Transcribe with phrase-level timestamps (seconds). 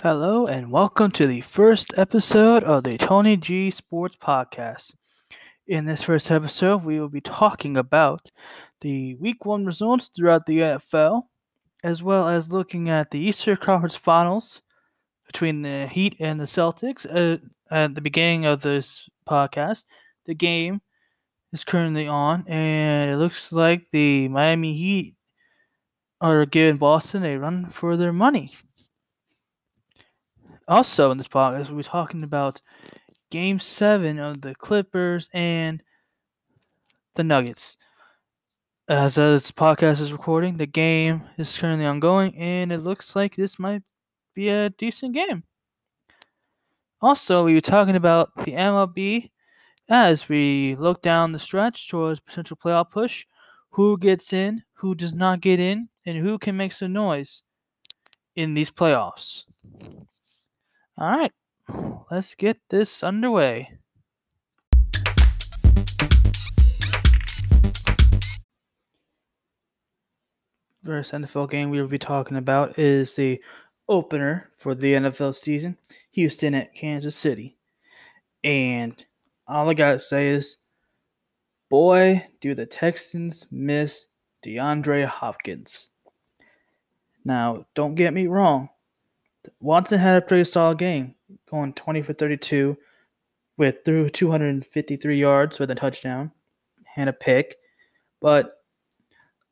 [0.00, 4.92] Hello, and welcome to the first episode of the Tony G Sports Podcast.
[5.66, 8.30] In this first episode, we will be talking about
[8.80, 11.22] the week one results throughout the NFL,
[11.82, 14.62] as well as looking at the Eastern Conference Finals
[15.26, 17.04] between the Heat and the Celtics.
[17.04, 19.82] Uh, at the beginning of this podcast,
[20.26, 20.80] the game
[21.52, 25.16] is currently on, and it looks like the Miami Heat
[26.20, 28.50] are giving Boston a run for their money.
[30.68, 32.60] Also, in this podcast, we'll be talking about
[33.30, 35.82] Game 7 of the Clippers and
[37.14, 37.78] the Nuggets.
[38.86, 43.58] As this podcast is recording, the game is currently ongoing, and it looks like this
[43.58, 43.82] might
[44.34, 45.44] be a decent game.
[47.00, 49.30] Also, we were talking about the MLB
[49.88, 53.24] as we look down the stretch towards potential playoff push.
[53.70, 57.42] Who gets in, who does not get in, and who can make some noise
[58.36, 59.44] in these playoffs.
[61.00, 61.30] All right,
[62.10, 63.70] let's get this underway.
[70.84, 73.40] First NFL game we will be talking about is the
[73.88, 75.76] opener for the NFL season
[76.10, 77.56] Houston at Kansas City.
[78.42, 78.92] And
[79.46, 80.56] all I got to say is,
[81.70, 84.08] boy, do the Texans miss
[84.44, 85.90] DeAndre Hopkins.
[87.24, 88.70] Now, don't get me wrong.
[89.60, 91.14] Watson had a pretty solid game,
[91.50, 92.76] going 20 for 32
[93.56, 96.30] with through 253 yards with a touchdown
[96.96, 97.56] and a pick.
[98.20, 98.62] But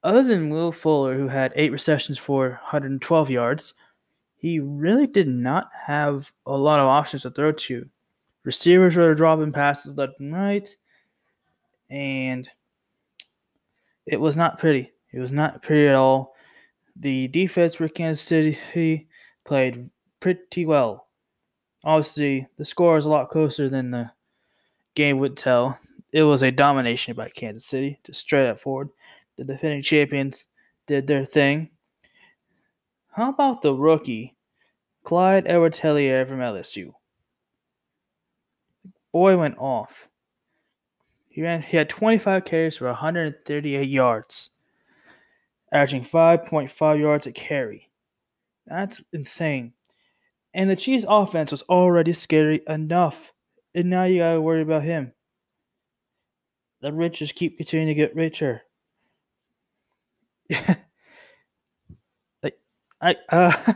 [0.03, 3.75] other than Will Fuller, who had eight receptions for 112 yards,
[4.37, 7.89] he really did not have a lot of options to throw to.
[8.45, 10.69] Receivers were dropping passes left and right,
[11.91, 12.49] and
[14.07, 14.93] it was not pretty.
[15.13, 16.35] It was not pretty at all.
[16.95, 19.09] The defense for Kansas City
[19.47, 19.89] played
[20.21, 21.07] pretty well.
[21.85, 24.11] Obviously, the score is a lot closer than the
[24.95, 25.79] game would tell.
[26.13, 28.91] It was a domination by Kansas City, just straight up forward.
[29.37, 30.49] The defending champions
[30.87, 31.71] did their thing.
[33.13, 34.35] How about the rookie,
[35.05, 36.93] Clyde Edwards Helaire from LSU?
[39.13, 40.09] Boy went off.
[41.29, 41.63] He ran.
[41.63, 44.51] He had 25 carries for 138 yards,
[45.73, 47.86] averaging 5.5 yards a carry.
[48.67, 49.73] That's insane.
[50.55, 53.33] And the Chiefs' offense was already scary enough,
[53.75, 55.13] and now you gotta worry about him.
[56.81, 58.63] The rich just keep continuing to get richer.
[62.43, 62.59] like
[63.01, 63.75] I uh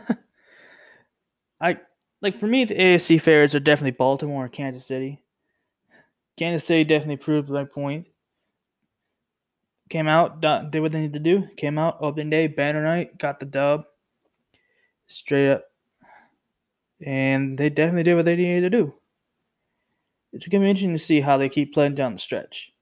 [1.60, 1.78] I
[2.22, 5.22] like for me the AFC favorites are definitely Baltimore and Kansas City.
[6.38, 8.06] Kansas City definitely proved my point.
[9.90, 11.48] Came out, did what they needed to do.
[11.56, 13.84] Came out, opening day, banner night, got the dub.
[15.10, 15.65] Straight up.
[17.04, 18.94] And they definitely did what they needed to do.
[20.32, 22.72] It's going to be interesting to see how they keep playing down the stretch.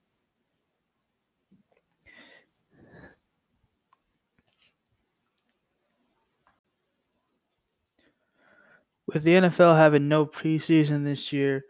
[9.06, 11.64] With the NFL having no preseason this year,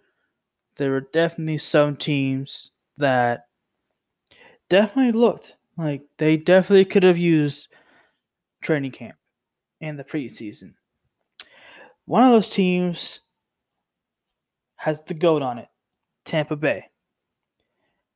[0.76, 3.46] there were definitely some teams that
[4.68, 7.68] definitely looked like they definitely could have used
[8.60, 9.14] training camp
[9.80, 10.74] and the preseason.
[12.04, 13.20] One of those teams
[14.76, 15.68] has the goat on it,
[16.24, 16.84] Tampa Bay.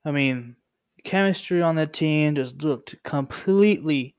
[0.04, 0.56] I mean,
[1.04, 4.14] chemistry on that team just looked completely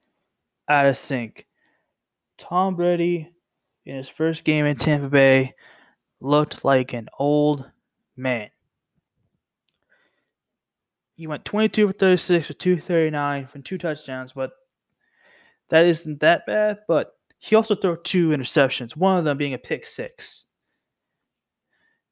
[0.67, 1.47] out of sync.
[2.37, 3.31] Tom Brady,
[3.85, 5.53] in his first game in Tampa Bay,
[6.19, 7.69] looked like an old
[8.15, 8.49] man.
[11.15, 14.51] He went 22 for 36 for 239 from two touchdowns, but
[15.69, 16.79] that isn't that bad.
[16.87, 20.45] But he also threw two interceptions, one of them being a pick six.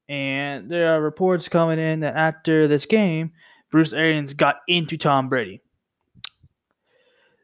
[0.10, 3.32] And there are reports coming in that after this game,
[3.72, 5.62] Bruce Arians got into Tom Brady.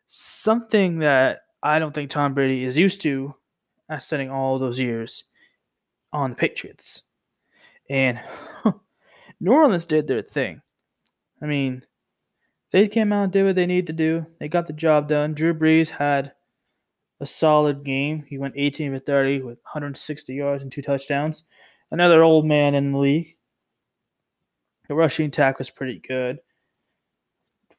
[0.07, 3.33] Something that I don't think Tom Brady is used to
[3.89, 5.23] after spending all those years
[6.12, 7.03] on the Patriots.
[7.89, 8.21] And
[9.39, 10.62] New Orleans did their thing.
[11.41, 11.83] I mean,
[12.73, 14.25] they came out and did what they needed to do.
[14.41, 15.33] They got the job done.
[15.33, 16.33] Drew Brees had
[17.19, 18.23] a solid game.
[18.27, 21.43] He went 18 for 30 with 160 yards and two touchdowns.
[21.91, 23.35] Another old man in the league.
[24.87, 26.39] The rushing attack was pretty good.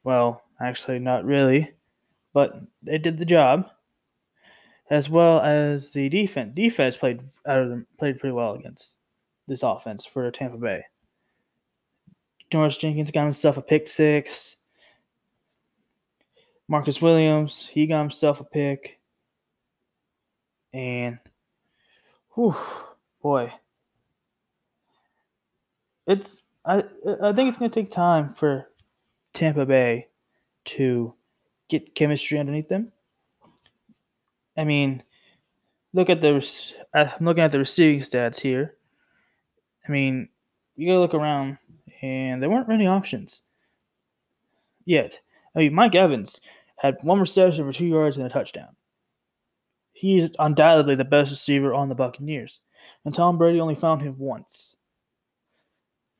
[0.03, 1.71] Well, actually, not really,
[2.33, 3.69] but they did the job.
[4.89, 6.55] As well as the defense.
[6.55, 8.97] Defense played out of them, played pretty well against
[9.47, 10.83] this offense for Tampa Bay.
[12.51, 14.57] Janoris Jenkins got himself a pick six.
[16.67, 18.98] Marcus Williams, he got himself a pick.
[20.73, 21.19] And
[22.35, 22.55] Whew,
[23.21, 23.51] boy.
[26.07, 26.83] It's I
[27.21, 28.69] I think it's going to take time for
[29.33, 30.07] Tampa Bay
[30.65, 31.13] to
[31.67, 32.91] get chemistry underneath them.
[34.57, 35.03] I mean,
[35.93, 36.45] look at the
[36.93, 38.75] I'm looking at the receiving stats here.
[39.87, 40.29] I mean,
[40.75, 41.57] you gotta look around,
[42.01, 43.43] and there weren't many options
[44.85, 45.19] yet.
[45.55, 46.39] I mean, Mike Evans
[46.77, 48.75] had one reception for two yards and a touchdown.
[49.99, 52.61] He's undoubtedly the best receiver on the Buccaneers,
[53.03, 54.77] and Tom Brady only found him once.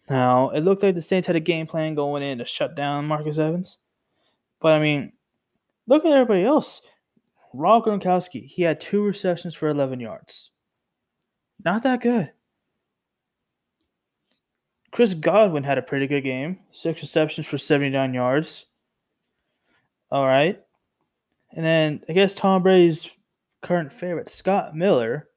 [0.10, 3.06] Now, it looked like the Saints had a game plan going in to shut down
[3.06, 3.78] Marcus Evans.
[4.60, 5.14] But I mean,
[5.88, 6.82] look at everybody else.
[7.54, 10.52] Rob Gronkowski, he had two receptions for 11 yards.
[11.64, 12.34] Not that good.
[14.92, 16.60] Chris Godwin had a pretty good game.
[16.74, 18.66] Six receptions for 79 yards.
[20.12, 20.62] All right.
[21.56, 23.10] And then I guess Tom Brady's
[23.62, 25.30] current favorite, Scott Miller.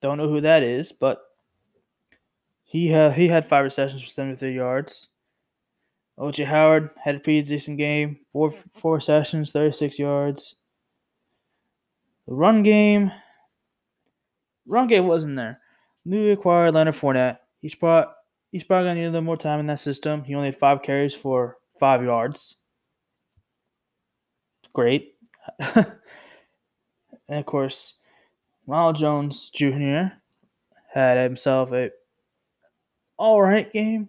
[0.00, 1.20] Don't know who that is, but
[2.64, 5.08] he uh, he had five receptions for 73 yards.
[6.18, 8.18] OJ Howard had a pretty decent game.
[8.30, 10.56] Four four sessions, 36 yards.
[12.26, 13.10] The run game.
[14.66, 15.58] Run game wasn't there.
[16.04, 17.38] Newly acquired Leonard Fournette.
[17.60, 18.12] He's probably
[18.52, 20.22] he's probably gonna need a little more time in that system.
[20.24, 22.56] He only had five carries for five yards.
[24.72, 25.16] Great.
[25.74, 25.86] and
[27.28, 27.94] of course,
[28.66, 30.12] Ronald Jones Jr.
[30.92, 31.90] had himself a
[33.16, 34.08] all right game.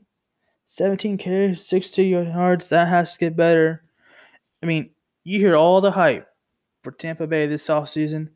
[0.66, 2.70] 17 carries, 60 yards.
[2.70, 3.84] That has to get better.
[4.64, 4.92] I mean,
[5.24, 6.28] you hear all the hype
[6.82, 8.30] for Tampa Bay this offseason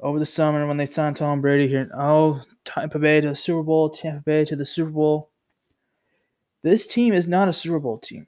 [0.00, 1.90] over the summer when they signed Tom Brady here.
[1.94, 5.30] Oh, Tampa Bay to the Super Bowl, Tampa Bay to the Super Bowl.
[6.62, 8.26] This team is not a Super Bowl team.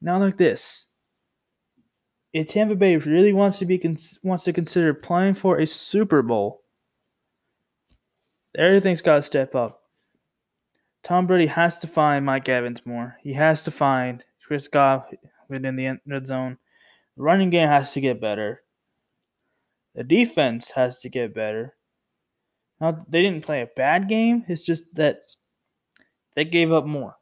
[0.00, 0.86] Not like this.
[2.32, 3.80] If Tampa Bay really wants to be
[4.22, 6.62] wants to consider playing for a Super Bowl,
[8.56, 9.82] everything's got to step up.
[11.02, 13.16] Tom Brady has to find Mike Evans more.
[13.22, 15.18] He has to find Chris Godwin
[15.48, 16.58] within the end zone.
[17.16, 18.62] The running game has to get better.
[19.94, 21.74] The defense has to get better.
[22.80, 24.44] Now they didn't play a bad game.
[24.48, 25.20] It's just that
[26.34, 27.16] they gave up more.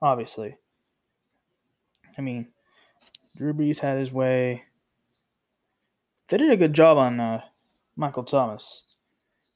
[0.00, 0.56] Obviously.
[2.16, 2.51] I mean,
[3.36, 4.64] Drew Brees had his way.
[6.28, 7.42] They did a good job on uh,
[7.96, 8.84] Michael Thomas.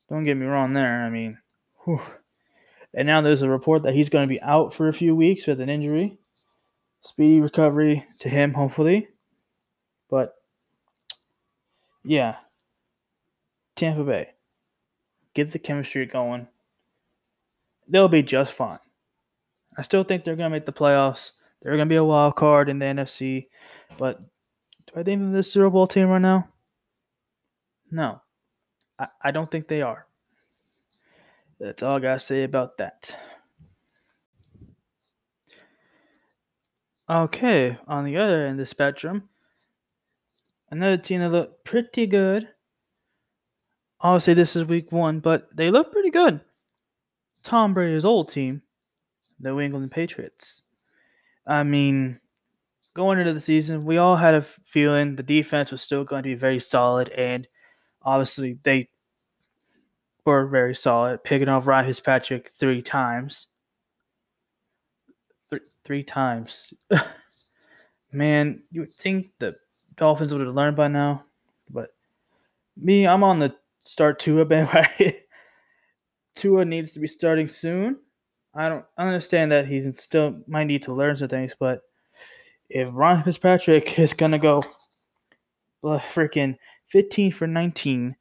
[0.08, 1.02] Don't get me wrong there.
[1.02, 1.38] I mean,
[1.84, 2.00] whew.
[2.94, 5.46] And now there's a report that he's going to be out for a few weeks
[5.46, 6.18] with an injury.
[7.02, 9.08] Speedy recovery to him, hopefully.
[10.08, 10.34] But
[12.04, 12.36] yeah,
[13.74, 14.32] Tampa Bay,
[15.34, 16.48] get the chemistry going.
[17.88, 18.78] They'll be just fine.
[19.76, 21.32] I still think they're going to make the playoffs.
[21.60, 23.48] They're going to be a wild card in the NFC.
[23.98, 26.48] But do I think they're the Super Bowl team right now?
[27.90, 28.20] No.
[28.98, 30.06] I, I don't think they are.
[31.58, 33.16] That's all I gotta say about that.
[37.08, 39.28] Okay, on the other end of the spectrum,
[40.70, 42.48] another team that looked pretty good.
[44.00, 46.40] Obviously, this is week one, but they look pretty good.
[47.44, 48.62] Tom Brady's old team,
[49.38, 50.62] the New England Patriots.
[51.46, 52.20] I mean,
[52.96, 56.30] going into the season, we all had a feeling the defense was still going to
[56.30, 57.46] be very solid, and
[58.00, 58.88] obviously they
[60.24, 63.48] were very solid, picking off Ryan Fitzpatrick three times.
[65.50, 66.72] Th- three times.
[68.12, 69.56] Man, you would think the
[69.98, 71.22] Dolphins would have learned by now,
[71.68, 71.90] but
[72.78, 75.12] me, I'm on the start Tua bandwagon.
[76.34, 77.98] Tua needs to be starting soon.
[78.54, 81.82] I don't understand that he's still might need to learn some things, but
[82.68, 84.62] if Ryan Fitzpatrick is gonna go
[85.84, 86.56] uh, freaking
[86.88, 88.16] 15 for 19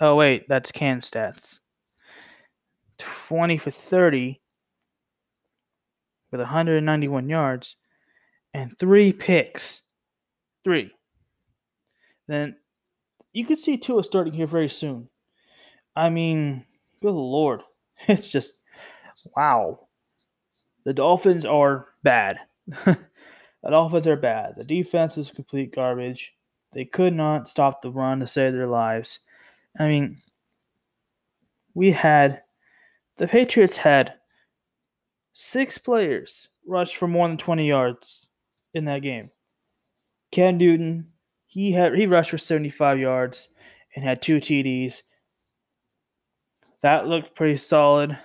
[0.00, 1.60] Oh wait, that's Cam stats.
[2.98, 4.40] 20 for 30
[6.30, 7.76] with 191 yards
[8.52, 9.82] and three picks.
[10.64, 10.90] Three.
[12.26, 12.56] Then
[13.32, 15.08] you can see Tua starting here very soon.
[15.94, 16.64] I mean,
[17.00, 17.62] good lord.
[18.08, 18.56] It's just
[19.34, 19.88] wow.
[20.84, 22.38] The Dolphins are bad.
[22.84, 22.98] the
[23.68, 24.54] Dolphins are bad.
[24.56, 26.32] The defense was complete garbage.
[26.72, 29.20] They could not stop the run to save their lives.
[29.78, 30.18] I mean,
[31.74, 32.42] we had
[33.16, 34.14] the Patriots had
[35.32, 38.28] six players rush for more than 20 yards
[38.74, 39.30] in that game.
[40.32, 41.12] Cam Newton,
[41.46, 43.48] he had he rushed for 75 yards
[43.94, 45.02] and had two TDs.
[46.82, 48.16] That looked pretty solid.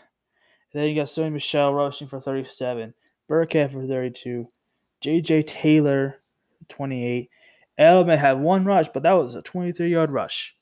[0.73, 2.93] Then you got Sony Michel rushing for 37,
[3.31, 4.47] Burkhead for 32,
[4.99, 5.43] J.J.
[5.43, 6.21] Taylor
[6.67, 7.29] 28,
[7.79, 10.53] Edelman had one rush, but that was a 23 yard rush.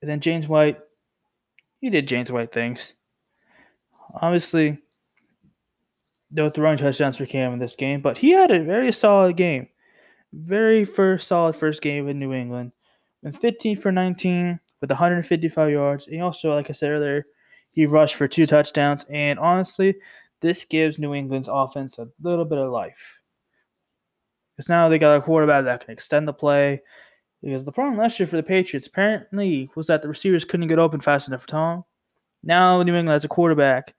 [0.00, 0.78] And then James White,
[1.80, 2.94] he did James White things.
[4.14, 4.78] Obviously,
[6.36, 9.68] were throwing touchdowns for Cam in this game, but he had a very solid game.
[10.32, 12.72] Very first solid first game in New England.
[13.22, 16.06] Went 15 for 19 with 155 yards.
[16.06, 17.26] And also, like I said earlier,
[17.70, 19.04] he rushed for two touchdowns.
[19.10, 19.96] And honestly,
[20.40, 23.20] this gives New England's offense a little bit of life.
[24.56, 26.82] Because now they got a quarterback that can extend the play.
[27.42, 30.78] Because the problem last year for the Patriots apparently was that the receivers couldn't get
[30.78, 31.84] open fast enough for Tom.
[32.42, 33.94] Now New England has a quarterback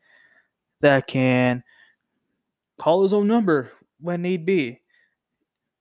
[0.82, 1.64] that can
[2.80, 4.82] call his own number when need be.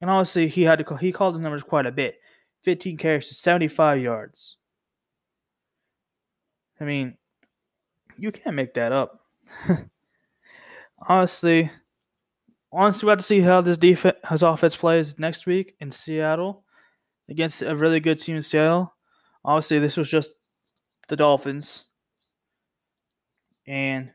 [0.00, 2.18] And honestly, he had to call, he called the numbers quite a bit.
[2.64, 4.56] 15 carries to 75 yards.
[6.80, 7.16] I mean,
[8.16, 9.20] you can't make that up.
[11.08, 11.70] honestly,
[12.72, 16.64] honestly, we have to see how this defense, his offense plays next week in Seattle
[17.28, 18.94] against a really good team in Seattle.
[19.44, 20.32] Obviously, this was just
[21.08, 21.86] the Dolphins,
[23.66, 24.10] and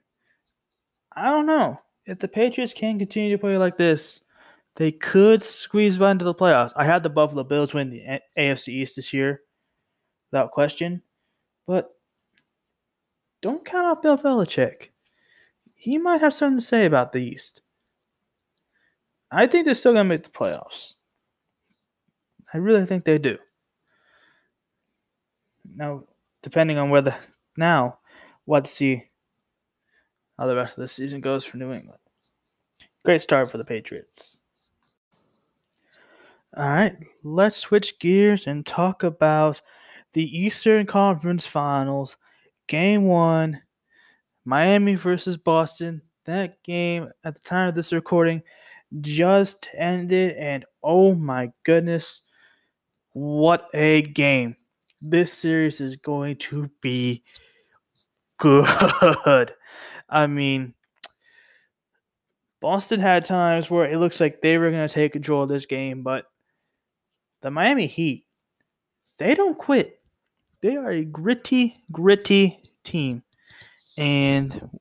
[1.15, 4.21] I don't know if the Patriots can continue to play like this.
[4.75, 6.73] They could squeeze by into the playoffs.
[6.75, 9.41] I had the Buffalo Bills win the AFC East this year,
[10.31, 11.01] without question.
[11.65, 11.91] But
[13.41, 14.89] don't count out Bill Belichick.
[15.85, 17.61] He might have something to say about the East.
[19.31, 20.93] I think they're still going to make the playoffs.
[22.51, 23.37] I really think they do.
[25.75, 26.05] Now,
[26.41, 27.15] depending on whether
[27.55, 27.99] now,
[28.45, 29.03] what to see
[30.39, 32.01] how the rest of the season goes for New England.
[33.03, 34.39] Great start for the Patriots.
[36.57, 39.61] All right, let's switch gears and talk about
[40.13, 42.17] the Eastern Conference Finals,
[42.67, 43.61] Game 1,
[44.45, 46.01] Miami versus Boston.
[46.25, 48.41] That game, at the time of this recording,
[49.01, 52.21] just ended, and oh my goodness,
[53.13, 54.55] what a game!
[55.01, 57.23] This series is going to be
[58.37, 59.53] good.
[60.09, 60.73] I mean,
[62.61, 65.65] Boston had times where it looks like they were going to take control of this
[65.65, 66.25] game, but
[67.41, 68.25] the Miami Heat,
[69.17, 69.99] they don't quit.
[70.61, 73.21] They are a gritty, gritty team.
[73.97, 74.79] And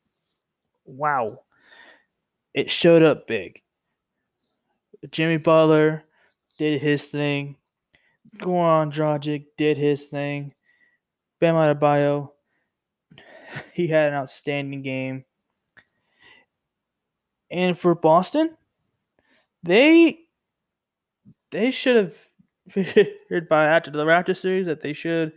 [0.85, 1.41] wow,
[2.53, 3.63] it showed up big.
[5.11, 6.05] Jimmy Butler
[6.59, 7.57] did his thing.
[8.39, 10.55] Goran Dragic did his thing.
[11.41, 12.31] Bam Adebayo,
[13.73, 15.25] he had an outstanding game.
[17.51, 18.57] And for Boston,
[19.63, 20.19] they
[21.51, 22.17] they should have
[22.69, 25.33] figured by after the Raptor series that they should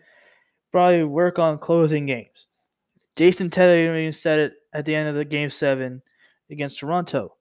[0.72, 2.47] probably work on closing games.
[3.18, 6.04] Jason Terry said it at the end of the game seven
[6.52, 7.36] against Toronto.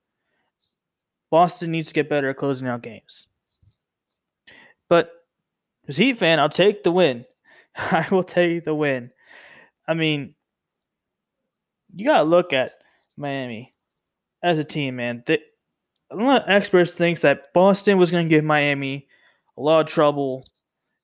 [1.31, 3.27] Boston needs to get better at closing out games.
[4.89, 5.11] But
[5.87, 7.27] as Heat fan, I'll take the win.
[7.77, 9.11] I will take the win.
[9.87, 10.35] I mean,
[11.95, 12.73] you gotta look at
[13.19, 13.75] Miami
[14.43, 15.25] as a team, man.
[15.27, 15.41] They,
[16.11, 19.09] a lot of experts think that Boston was gonna give Miami
[19.59, 20.43] a lot of trouble.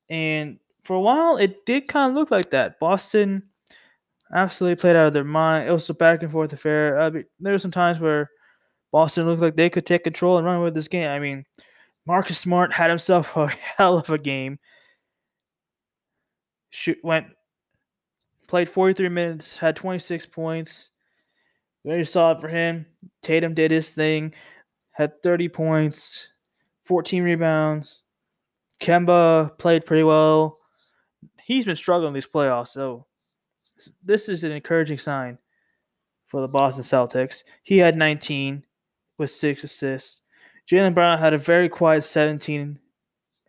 [0.09, 2.81] And for a while, it did kind of look like that.
[2.81, 3.43] Boston
[4.33, 5.69] absolutely played out of their mind.
[5.69, 7.01] It was a back and forth affair.
[7.01, 8.31] Uh, I mean, there were some times where
[8.91, 11.09] Boston looked like they could take control and run with this game.
[11.09, 11.45] I mean,
[12.07, 14.59] Marcus Smart had himself a hell of a game.
[16.71, 17.27] Shoot, went
[18.49, 20.91] played 43 minutes, had 26 points.
[21.85, 22.87] Very solid for him.
[23.23, 24.35] Tatum did his thing,
[24.93, 26.29] had 30 points,
[26.85, 28.03] 14 rebounds,
[28.83, 30.59] Kemba played pretty well.
[31.45, 33.07] He's been struggling these playoffs, so
[34.03, 35.39] this is an encouraging sign
[36.27, 37.43] for the Boston Celtics.
[37.63, 38.65] He had 19
[39.19, 40.21] with six assists.
[40.71, 42.79] Jaylen Brown had a very quiet 17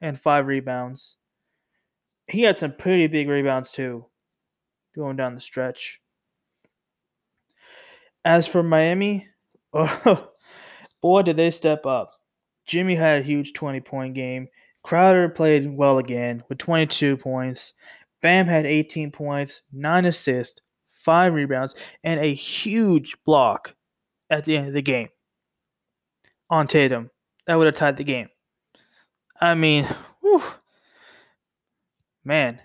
[0.02, 1.18] and five rebounds.
[2.28, 4.06] He had some pretty big rebounds too,
[4.96, 6.02] going down the stretch.
[8.26, 9.28] As for Miami,
[9.74, 10.30] oh,
[11.02, 12.14] boy, did they step up.
[12.66, 14.48] Jimmy had a huge 20 point game.
[14.84, 17.74] Crowder played well again with 22 points.
[18.24, 20.62] Bam had 18 points, 9 assists,
[21.04, 21.76] 5 rebounds,
[22.06, 23.76] and a huge block
[24.30, 25.10] at the end of the game
[26.50, 27.12] on Tatum.
[27.46, 28.30] That would have tied the game.
[29.42, 29.86] I mean,
[30.22, 30.42] whew,
[32.24, 32.62] man,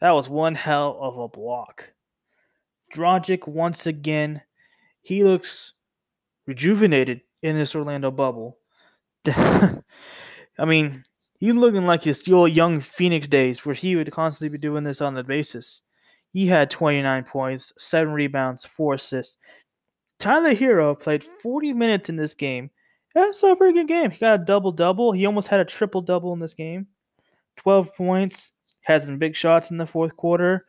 [0.00, 1.92] that was one hell of a block.
[2.92, 4.42] Dragic once again,
[5.00, 5.74] he looks
[6.48, 8.58] rejuvenated in this Orlando bubble.
[9.28, 9.80] I
[10.66, 11.04] mean,
[11.42, 15.00] He's looking like his old young Phoenix days where he would constantly be doing this
[15.00, 15.82] on the basis.
[16.32, 19.38] He had 29 points, 7 rebounds, 4 assists.
[20.20, 22.70] Tyler Herro played 40 minutes in this game
[23.16, 24.12] That's a pretty good game.
[24.12, 25.10] He got a double double.
[25.10, 26.86] He almost had a triple double in this game.
[27.56, 28.52] 12 points.
[28.82, 30.64] Had some big shots in the fourth quarter.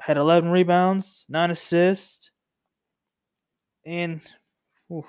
[0.00, 2.30] Had 11 rebounds, 9 assists.
[3.84, 4.20] And
[4.92, 5.06] oof.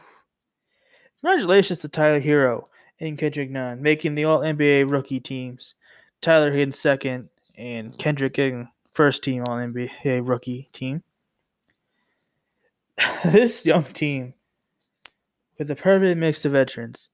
[1.19, 2.65] congratulations to Tyler Herro
[3.01, 5.73] and Kendrick Nunn, making the All NBA rookie teams.
[6.21, 11.03] Tyler hitting second, and Kendrick getting first team All NBA rookie team.
[13.25, 14.33] this young team,
[15.57, 17.09] with the perfect mix of veterans,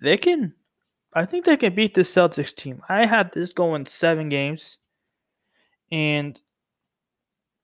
[0.00, 0.54] they can.
[1.12, 2.82] I think they can beat the Celtics team.
[2.88, 4.78] I had this going seven games,
[5.90, 6.40] and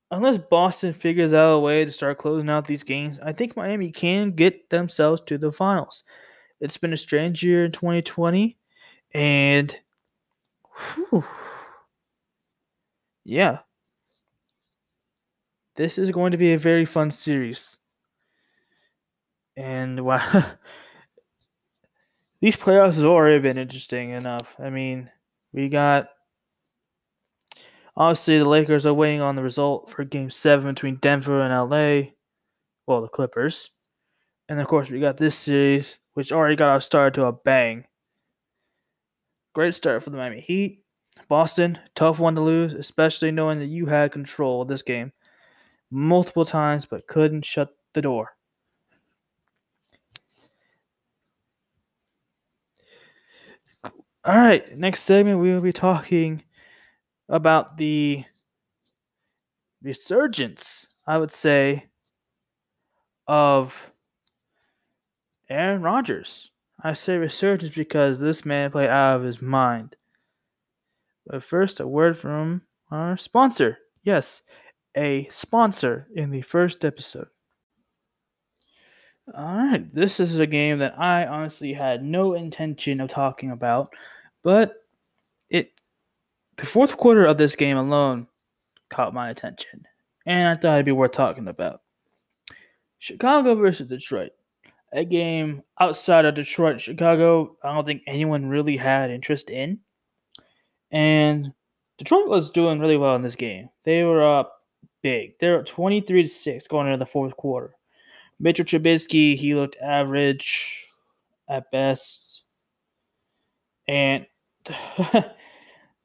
[0.09, 3.91] unless Boston figures out a way to start closing out these games, I think Miami
[3.91, 6.03] can get themselves to the finals.
[6.61, 8.55] It's been a strange year in 2020,
[9.13, 9.77] and
[11.09, 11.25] whew,
[13.25, 13.59] yeah,
[15.75, 17.77] this is going to be a very fun series.
[19.57, 20.45] And wow,
[22.41, 24.55] these playoffs have already been interesting enough.
[24.59, 25.09] I mean,
[25.53, 26.09] we got
[27.95, 32.11] obviously the Lakers are waiting on the result for Game Seven between Denver and LA.
[32.87, 33.71] Well, the Clippers,
[34.51, 37.85] and of course we got this series which already got us started to a bang.
[39.53, 40.83] Great start for the Miami Heat.
[41.29, 45.13] Boston, tough one to lose, especially knowing that you had control of this game
[45.89, 48.35] multiple times but couldn't shut the door.
[53.85, 56.43] All right, next segment we will be talking
[57.29, 58.25] about the
[59.81, 61.85] resurgence, I would say,
[63.27, 63.90] of
[65.51, 66.51] Aaron Rodgers.
[66.83, 69.95] I say resurgence because this man played out of his mind.
[71.27, 73.77] But first, a word from our sponsor.
[74.03, 74.41] Yes,
[74.97, 77.27] a sponsor in the first episode.
[79.37, 83.93] All right, this is a game that I honestly had no intention of talking about,
[84.43, 84.73] but
[85.49, 85.71] it
[86.57, 88.27] the fourth quarter of this game alone
[88.89, 89.85] caught my attention,
[90.25, 91.81] and I thought it'd be worth talking about.
[92.97, 94.31] Chicago versus Detroit
[94.93, 99.79] a game outside of Detroit, Chicago, I don't think anyone really had interest in.
[100.91, 101.53] And
[101.97, 103.69] Detroit was doing really well in this game.
[103.85, 104.61] They were up
[105.01, 105.37] big.
[105.39, 107.75] They were 23 to 6 going into the fourth quarter.
[108.39, 110.83] Mitchell Trubisky, he looked average
[111.47, 112.43] at best.
[113.87, 114.25] And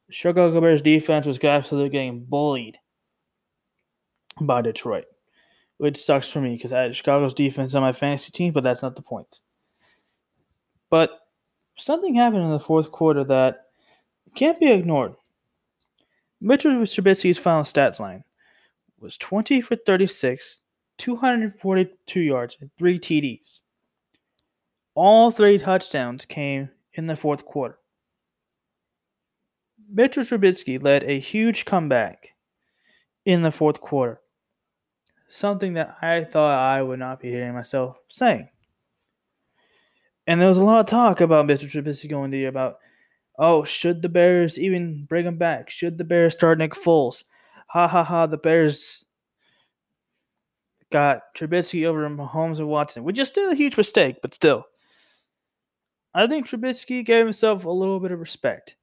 [0.09, 2.77] Chicago Bears defense was absolutely getting bullied
[4.39, 5.05] by Detroit
[5.77, 8.81] which sucks for me because I had Chicago's defense on my fantasy team, but that's
[8.81, 9.39] not the point.
[10.89, 11.19] But
[11.77, 13.65] something happened in the fourth quarter that
[14.35, 15.13] can't be ignored.
[16.41, 18.23] Mitchell Trubisky's final stats line
[18.99, 20.61] was 20 for 36,
[20.97, 23.61] 242 yards, and three TDs.
[24.95, 27.77] All three touchdowns came in the fourth quarter.
[29.89, 32.33] Mitchell Trubisky led a huge comeback
[33.25, 34.21] in the fourth quarter
[35.27, 38.49] something that I thought I would not be hearing myself saying.
[40.25, 41.65] And there was a lot of talk about Mr.
[41.65, 42.79] Trubisky going to about,
[43.39, 45.69] oh, should the Bears even bring him back?
[45.69, 47.23] Should the Bears start Nick Foles?
[47.67, 49.05] Ha ha ha, the Bears
[50.91, 54.65] got Trubisky over Mahomes and Watson, which is still a huge mistake, but still.
[56.13, 58.75] I think Trubisky gave himself a little bit of respect.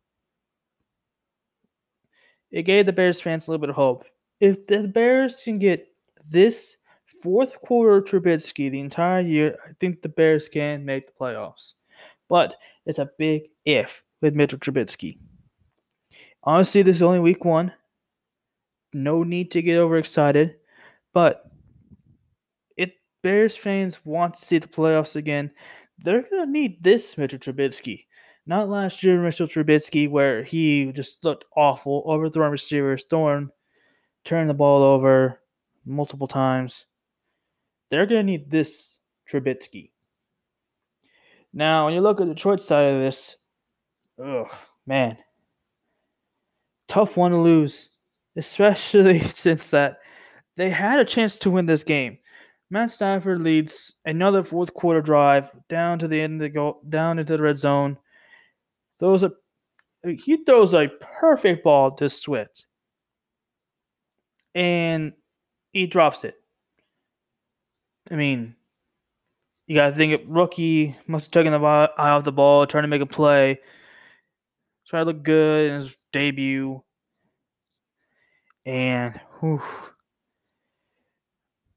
[2.50, 4.04] It gave the Bears fans a little bit of hope.
[4.40, 5.88] If the Bears can get
[6.29, 6.77] this
[7.23, 11.75] fourth quarter Trubisky the entire year, I think the Bears can make the playoffs.
[12.29, 12.57] But
[12.87, 15.19] it's a big if with Mitchell Trubisky.
[16.43, 17.73] Honestly, this is only week one.
[18.93, 20.57] No need to get overexcited.
[21.13, 21.45] But
[22.77, 25.51] if Bears fans want to see the playoffs again,
[25.99, 28.05] they're going to need this Mitchell Trubisky.
[28.47, 33.49] Not last year, Mitchell Trubisky, where he just looked awful, overthrowing receivers, throwing,
[34.25, 35.41] turning the ball over,
[35.85, 36.87] multiple times.
[37.90, 38.99] They're going to need this
[39.31, 39.90] Trubisky.
[41.53, 43.37] Now, when you look at the Detroit side of this,
[44.23, 44.53] ugh,
[44.87, 45.16] man,
[46.88, 47.90] tough one to lose,
[48.37, 49.99] especially since that
[50.57, 52.18] they had a chance to win this game.
[52.70, 57.18] Matt Stafford leads another fourth quarter drive down to the end of the go down
[57.18, 57.99] into the red zone.
[58.99, 59.33] Those are
[60.05, 60.88] he throws a
[61.20, 62.66] perfect ball to Swift.
[64.55, 65.12] And
[65.75, 66.37] he drops it.
[68.11, 68.55] I mean,
[69.67, 72.89] you got to think rookie must have taken the eye off the ball, trying to
[72.89, 73.61] make a play,
[74.87, 76.83] try to look good in his debut,
[78.65, 79.63] and whew,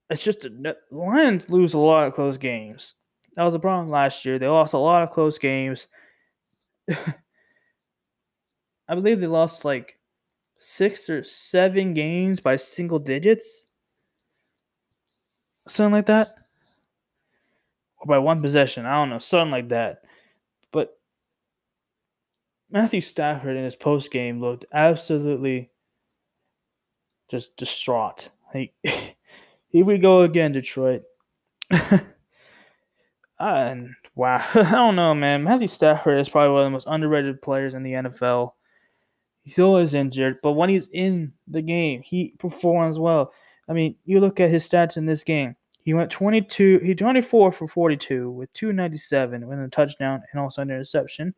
[0.09, 2.93] it's just the Lions lose a lot of close games.
[3.35, 4.37] that was a problem last year.
[4.39, 5.87] They lost a lot of close games.
[8.89, 9.99] I believe they lost like
[10.59, 13.66] six or seven games by single digits.
[15.67, 16.29] Something like that.
[17.97, 18.85] Or by one possession.
[18.85, 19.19] I don't know.
[19.19, 20.03] Something like that.
[20.71, 20.97] But
[22.69, 25.69] Matthew Stafford in his post game looked absolutely
[27.29, 28.29] just distraught.
[28.53, 31.03] Like, here we go again, Detroit.
[33.39, 35.43] Ah, and wow, I don't know, man.
[35.43, 38.53] Matthew Stafford is probably one of the most underrated players in the NFL.
[39.43, 43.31] He's always injured, but when he's in the game, he performs well.
[43.67, 45.55] I mean, you look at his stats in this game.
[45.81, 50.69] He went 22, he 24 for 42 with 297 with a touchdown and also an
[50.69, 51.33] interception,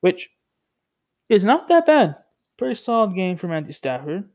[0.00, 0.30] which
[1.28, 2.16] is not that bad.
[2.56, 4.28] Pretty solid game for Matthew Stafford.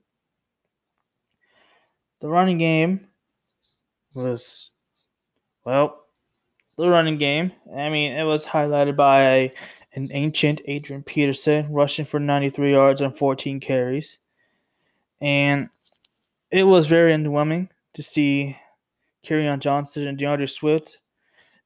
[2.22, 3.08] The running game
[4.14, 4.72] was,
[5.64, 6.06] well,
[6.78, 7.52] the running game.
[7.76, 9.54] I mean, it was highlighted by
[9.94, 14.20] an ancient Adrian Peterson rushing for 93 yards on 14 carries.
[15.22, 15.70] And
[16.56, 18.56] it was very underwhelming to see
[19.26, 21.00] Kerryon Johnson and D'Andre Swift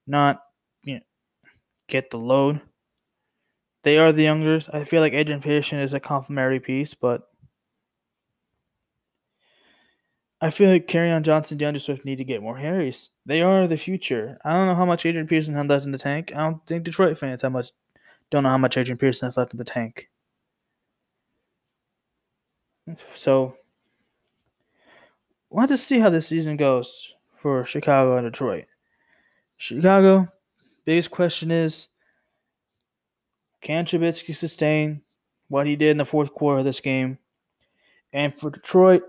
[0.08, 0.42] not
[0.84, 1.02] you know,
[1.88, 2.60] get the load.
[3.84, 4.68] They are the youngers.
[4.68, 7.30] I feel like Adrian Peterson is a complementary piece, but
[10.42, 13.12] I feel like Kerryon Johnson and D'Andre Swift need to get more Harrys.
[13.28, 14.40] They are the future.
[14.44, 16.32] I don't know how much Adrian Peterson has left in the tank.
[16.36, 17.74] I don't think Detroit fans how much
[18.32, 20.10] don't know how much Adrian Peterson has left in the tank.
[23.14, 23.56] So
[25.50, 28.66] we'll have to see how this season goes for Chicago and Detroit.
[29.58, 30.28] Chicago,
[30.86, 31.88] biggest question is
[33.62, 35.02] can Trubisky sustain
[35.50, 37.18] what he did in the fourth quarter of this game?
[38.14, 39.04] And for Detroit,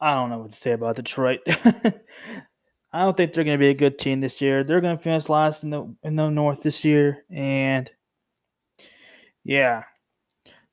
[0.00, 1.40] I don't know what to say about Detroit.
[1.46, 4.64] I don't think they're going to be a good team this year.
[4.64, 7.90] They're going to finish last in the in the North this year, and
[9.44, 9.84] yeah.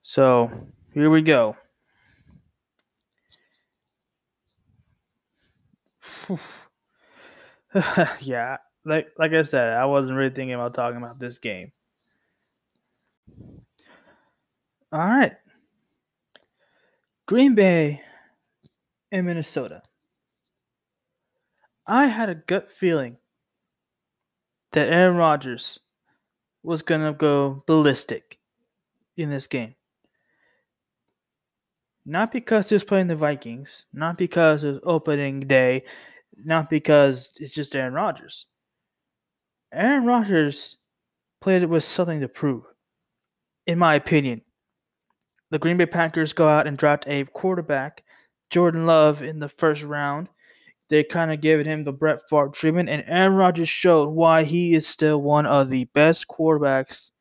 [0.02, 0.52] So
[0.93, 1.56] here we go.
[8.22, 11.72] yeah, like like I said, I wasn't really thinking about talking about this game.
[14.92, 15.34] All right.
[17.28, 18.02] Green Bay
[19.12, 19.84] and Minnesota.
[21.86, 23.18] I had a gut feeling
[24.72, 25.80] that Aaron Rodgers
[26.63, 28.39] was going to go ballistic
[29.18, 29.76] in this game.
[32.06, 35.84] Not because he was playing the Vikings, not because it was opening day,
[36.36, 38.46] not because it's just Aaron Rodgers.
[39.74, 40.78] Aaron Rodgers
[41.42, 42.63] played it with something to prove,
[43.65, 44.42] in my opinion.
[45.52, 48.04] The Green Bay Packers go out and draft a quarterback,
[48.50, 50.30] Jordan Love, in the first round
[50.89, 54.74] they kind of gave him the Brett Favre treatment, and Aaron Rodgers showed why he
[54.74, 57.12] is still one of the best quarterbacks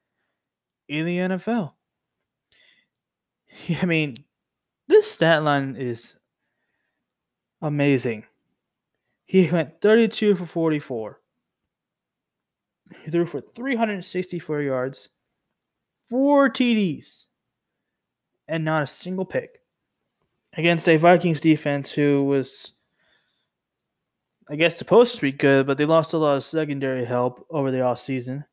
[0.88, 1.74] in the NFL.
[3.82, 4.16] I mean,
[4.88, 6.16] this stat line is
[7.60, 8.24] amazing.
[9.28, 11.20] He went 32 for 44.
[13.04, 15.10] He threw for 364 yards,
[16.08, 17.26] four TDs,
[18.48, 19.60] and not a single pick
[20.54, 22.72] against a Vikings defense who was
[24.48, 27.70] I guess supposed to be good, but they lost a lot of secondary help over
[27.70, 28.46] the off season.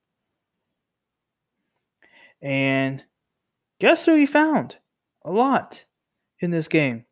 [2.41, 3.01] And
[3.79, 4.75] guess who he found?
[5.23, 5.85] A lot
[6.41, 7.05] in this game.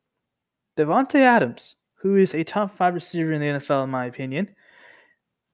[0.77, 4.49] Davante Adams, who is a top five receiver in the NFL, in my opinion.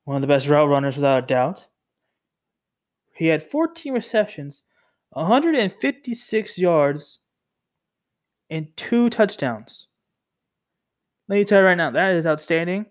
[0.04, 1.68] One of the best route runners without a doubt.
[3.16, 4.64] He had 14 receptions,
[5.12, 7.20] 156 yards,
[8.50, 9.88] and two touchdowns.
[11.28, 12.88] Let me tell you right now, that is outstanding.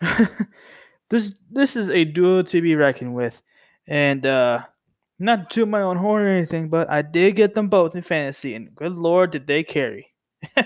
[1.10, 3.42] this this is a duo to be reckoned with,
[3.86, 4.62] and uh,
[5.18, 8.54] not to my own horn or anything, but I did get them both in fantasy,
[8.54, 10.14] and good lord, did they carry?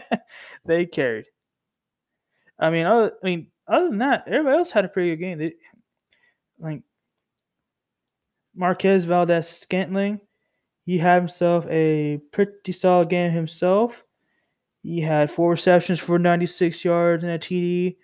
[0.64, 1.24] they carried.
[2.62, 5.38] I mean, other, I mean, other than that, everybody else had a pretty good game.
[5.38, 5.55] They,
[6.61, 6.83] like
[8.55, 10.20] Marquez Valdes Scantling,
[10.87, 14.05] he had himself a pretty solid game himself.
[14.85, 17.96] He had four receptions for 96 yards and a TD.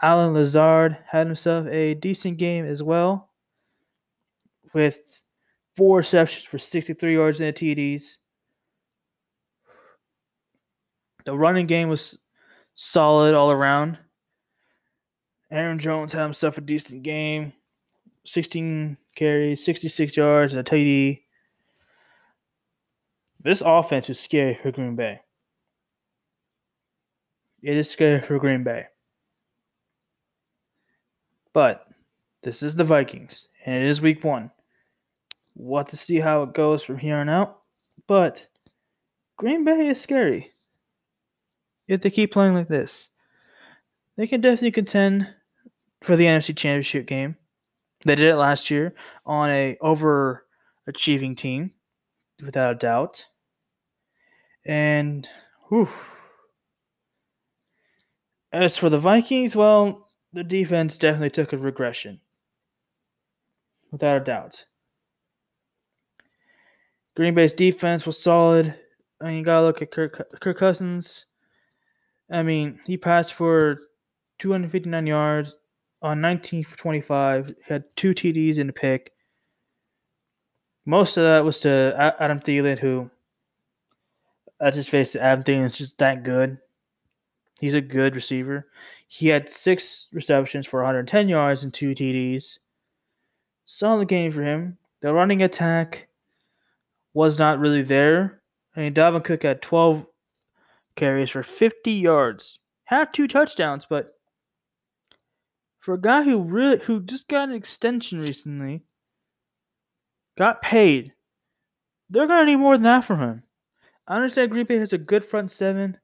[0.00, 3.30] Allen Lazard had himself a decent game as well,
[4.72, 5.20] with
[5.76, 8.16] four receptions for 63 yards and a TDs.
[11.26, 12.18] The running game was
[12.74, 13.98] solid all around.
[15.50, 17.52] Aaron Jones had himself a decent game
[18.24, 21.22] 16 carries, 66 yards, and a TD.
[23.40, 25.20] This offense is scary for Green Bay.
[27.62, 28.86] It is scary for Green Bay.
[31.52, 31.86] But
[32.42, 34.50] this is the Vikings, and it is week one.
[35.54, 37.58] What to see how it goes from here on out.
[38.06, 38.46] But
[39.36, 40.51] Green Bay is scary.
[41.88, 43.10] If they keep playing like this,
[44.16, 45.28] they can definitely contend
[46.02, 47.36] for the NFC Championship game.
[48.04, 51.72] They did it last year on a overachieving team,
[52.44, 53.26] without a doubt.
[54.64, 55.28] And
[55.68, 55.88] whew.
[58.52, 62.20] as for the Vikings, well, the defense definitely took a regression,
[63.90, 64.66] without a doubt.
[67.14, 68.74] Green Bay's defense was solid.
[69.20, 71.26] I mean, you gotta look at Kirk, Kirk Cousins.
[72.32, 73.78] I mean, he passed for
[74.38, 75.54] 259 yards
[76.00, 77.48] on 19 for 25.
[77.48, 79.12] He had two TDs in the pick.
[80.86, 83.10] Most of that was to Adam Thielen, who,
[84.60, 86.58] let's just face it, Adam Thielen is just that good.
[87.60, 88.66] He's a good receiver.
[89.06, 92.58] He had six receptions for 110 yards and two TDs.
[93.66, 94.78] Solid game for him.
[95.02, 96.08] The running attack
[97.14, 98.40] was not really there.
[98.74, 100.06] I mean, Dalvin Cook had 12
[100.96, 102.58] carries for 50 yards.
[102.84, 104.08] Had two touchdowns, but
[105.78, 108.84] for a guy who really who just got an extension recently,
[110.36, 111.12] got paid,
[112.10, 113.42] they're gonna need more than that from him.
[114.06, 115.98] I understand Green Bay has a good front seven,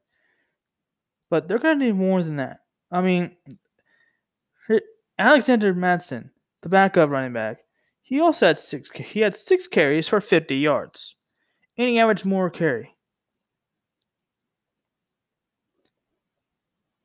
[1.29, 2.59] but they're gonna need more than that.
[2.91, 3.37] I mean,
[5.19, 7.59] Alexander Mattison, the backup running back,
[8.01, 8.89] he also had six.
[8.91, 11.15] He had six carries for 50 yards,
[11.77, 12.95] and he averaged more carry.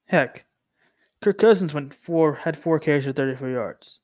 [0.07, 0.45] Heck,
[1.23, 4.01] Kirk Cousins went four had four carries for 34 yards.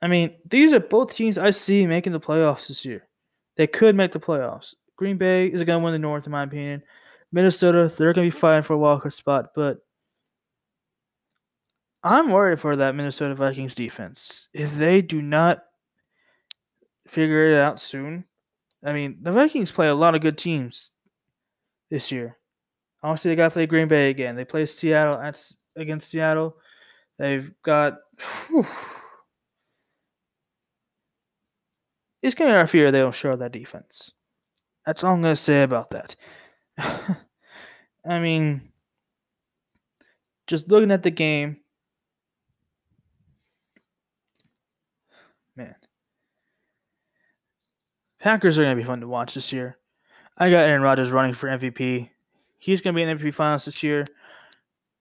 [0.00, 3.08] I mean, these are both teams I see making the playoffs this year.
[3.56, 4.74] They could make the playoffs.
[4.96, 6.82] Green Bay is going to win the North, in my opinion.
[7.32, 9.78] Minnesota, they're going to be fighting for a wildcard spot, but
[12.02, 14.48] I'm worried for that Minnesota Vikings defense.
[14.54, 15.64] If they do not
[17.06, 18.24] figure it out soon,
[18.84, 20.92] I mean, the Vikings play a lot of good teams
[21.90, 22.37] this year.
[23.02, 24.36] Obviously, they got to play Green Bay again.
[24.36, 25.40] They play Seattle at,
[25.76, 26.56] against Seattle.
[27.18, 27.98] They've got.
[28.48, 28.66] Whew,
[32.22, 34.12] it's going to interfere they don't show that defense.
[34.84, 36.16] That's all I'm going to say about that.
[36.78, 38.72] I mean,
[40.46, 41.58] just looking at the game,
[45.56, 45.74] man.
[48.18, 49.78] Packers are going to be fun to watch this year.
[50.36, 52.10] I got Aaron Rodgers running for MVP.
[52.58, 54.04] He's going to be in the MVP finals this year.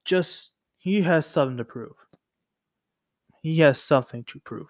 [0.06, 1.96] Just, he has something to prove.
[3.42, 4.70] He has something to prove.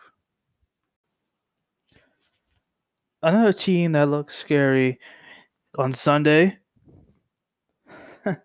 [3.21, 4.99] Another team that looks scary
[5.77, 6.59] on Sunday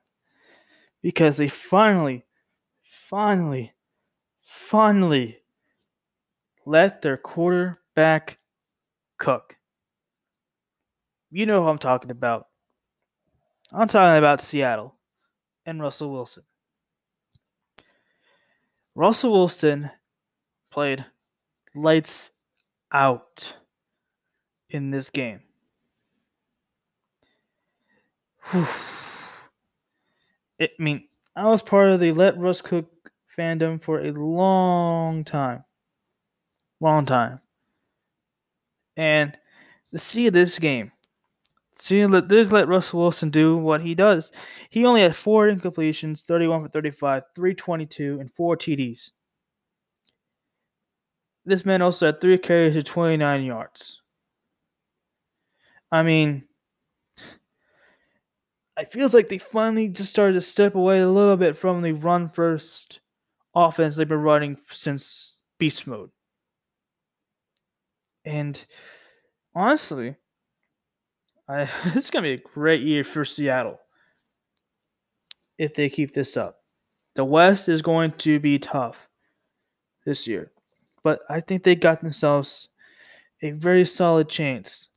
[1.02, 2.24] because they finally,
[2.82, 3.72] finally,
[4.40, 5.38] finally
[6.64, 8.38] let their quarterback
[9.18, 9.56] cook.
[11.30, 12.46] You know who I'm talking about.
[13.72, 14.94] I'm talking about Seattle
[15.64, 16.44] and Russell Wilson.
[18.94, 19.90] Russell Wilson
[20.70, 21.04] played
[21.74, 22.30] lights
[22.92, 23.54] out
[24.68, 25.40] in this game.
[28.50, 28.66] Whew.
[30.58, 32.90] It, I mean, I was part of the Let Russ Cook
[33.36, 35.64] fandom for a long time
[36.82, 37.40] long time.
[38.96, 39.38] And
[39.92, 40.92] to see this game,
[41.82, 44.30] see let this let Russell Wilson do what he does.
[44.70, 49.10] He only had four incompletions, 31 for 35, 322, and four TDs.
[51.44, 54.00] This man also had three carries for 29 yards.
[55.90, 56.44] I mean,
[58.78, 61.92] it feels like they finally just started to step away a little bit from the
[61.92, 63.00] run first
[63.54, 66.10] offense they've been running since beast mode.
[68.24, 68.64] And
[69.54, 70.16] honestly,
[71.52, 73.78] I, it's going to be a great year for Seattle
[75.58, 76.60] if they keep this up.
[77.14, 79.08] The West is going to be tough
[80.06, 80.50] this year,
[81.04, 82.70] but I think they got themselves
[83.42, 84.88] a very solid chance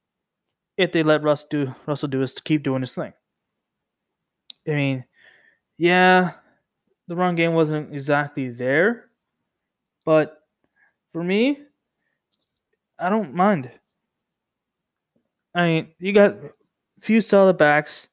[0.78, 3.14] if they let Russ do Russell do is to keep doing his thing.
[4.68, 5.06] I mean,
[5.78, 6.34] yeah,
[7.08, 9.10] the run game wasn't exactly there,
[10.06, 10.38] but
[11.12, 11.60] for me,
[12.98, 13.70] I don't mind.
[15.56, 16.52] I mean, you got a
[17.00, 18.10] few solid backs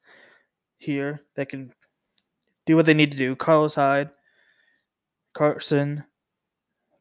[0.77, 1.73] here that can
[2.65, 3.35] do what they need to do.
[3.35, 4.09] Carlos Hyde,
[5.33, 6.05] Carson,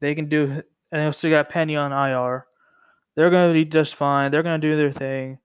[0.00, 0.62] they can do.
[0.90, 2.46] And they also got Penny on IR.
[3.14, 4.30] They're going to be just fine.
[4.30, 5.38] They're going to do their thing.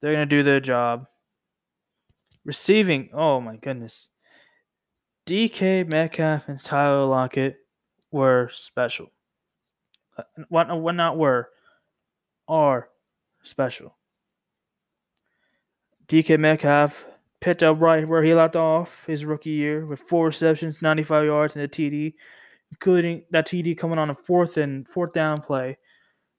[0.00, 1.06] They're going to do their job.
[2.44, 4.08] Receiving, oh my goodness.
[5.26, 7.56] DK Metcalf and Tyler Lockett
[8.10, 9.12] were special.
[10.16, 11.50] Uh, what, what not were,
[12.48, 12.88] are
[13.42, 13.96] special.
[16.08, 17.06] DK Metcalf
[17.40, 21.56] picked up right where he left off his rookie year with four receptions, 95 yards,
[21.56, 22.14] and a TD,
[22.70, 25.78] including that TD coming on a fourth and fourth down play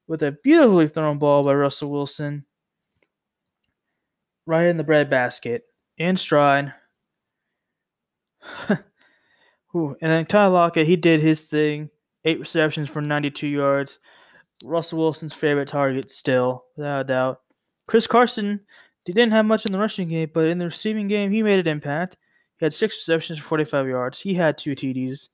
[0.07, 2.45] with a beautifully thrown ball by Russell Wilson
[4.45, 5.63] right in the breadbasket
[5.97, 6.73] in stride.
[8.69, 8.79] and
[10.01, 11.89] then Ty Lockett, he did his thing.
[12.25, 13.99] Eight receptions for 92 yards.
[14.63, 17.41] Russell Wilson's favorite target still, without a doubt.
[17.87, 18.59] Chris Carson,
[19.05, 21.59] he didn't have much in the rushing game, but in the receiving game, he made
[21.59, 22.17] an impact.
[22.57, 24.19] He had six receptions for 45 yards.
[24.19, 25.29] He had two TDs.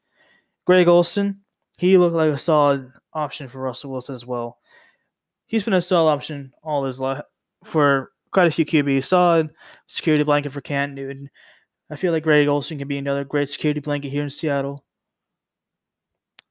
[0.66, 1.42] Greg Olsen,
[1.78, 4.58] he looked like a solid option for Russell Wilson as well.
[5.48, 7.24] He's been a solid option all his life
[7.64, 9.06] for quite a few QBs.
[9.06, 9.50] Solid
[9.88, 11.30] security blanket for Cam Newton.
[11.90, 14.84] I feel like Greg Olsen can be another great security blanket here in Seattle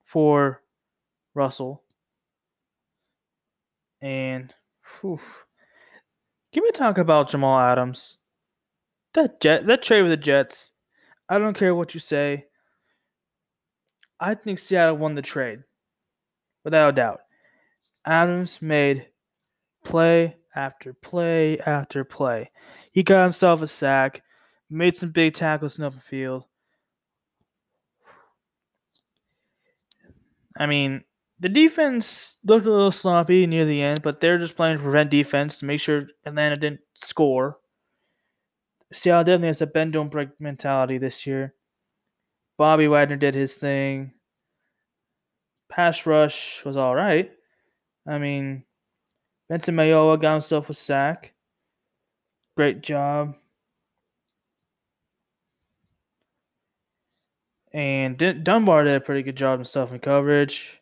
[0.05, 0.63] for
[1.35, 1.85] Russell.
[4.01, 4.55] And
[5.01, 5.21] whew,
[6.53, 8.19] give me a talk about Jamal Adams.
[9.15, 10.73] That jet that trade with the Jets.
[11.29, 12.47] I don't care what you say.
[14.21, 15.61] I think Seattle won the trade.
[16.65, 17.21] Without a doubt.
[18.07, 19.09] Adams made
[19.85, 22.51] play after play after play.
[22.93, 24.23] He got himself a sack,
[24.71, 26.45] made some big tackles in the open field.
[30.57, 31.05] I mean,
[31.41, 35.11] the defense looked a little sloppy near the end, but they're just playing to prevent
[35.11, 37.59] defense to make sure Atlanta didn't score.
[38.93, 41.55] Seattle definitely has a bend don't break mentality this year.
[42.57, 44.13] Bobby Wagner did his thing.
[45.69, 47.31] Pass rush was all right.
[48.07, 48.65] I mean,
[49.49, 51.35] Benson Mayowa got himself a sack.
[52.57, 53.37] Great job.
[57.73, 60.81] And Dunbar did a pretty good job himself in coverage.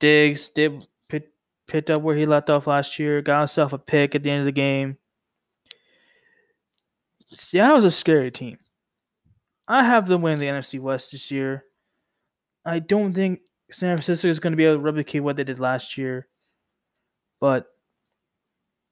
[0.00, 1.28] Diggs did pick,
[1.66, 3.22] picked up where he left off last year.
[3.22, 4.98] Got himself a pick at the end of the game.
[7.28, 8.58] Seattle's a scary team.
[9.66, 11.64] I have them win the NFC West this year.
[12.64, 15.58] I don't think San Francisco is going to be able to replicate what they did
[15.58, 16.28] last year.
[17.40, 17.66] But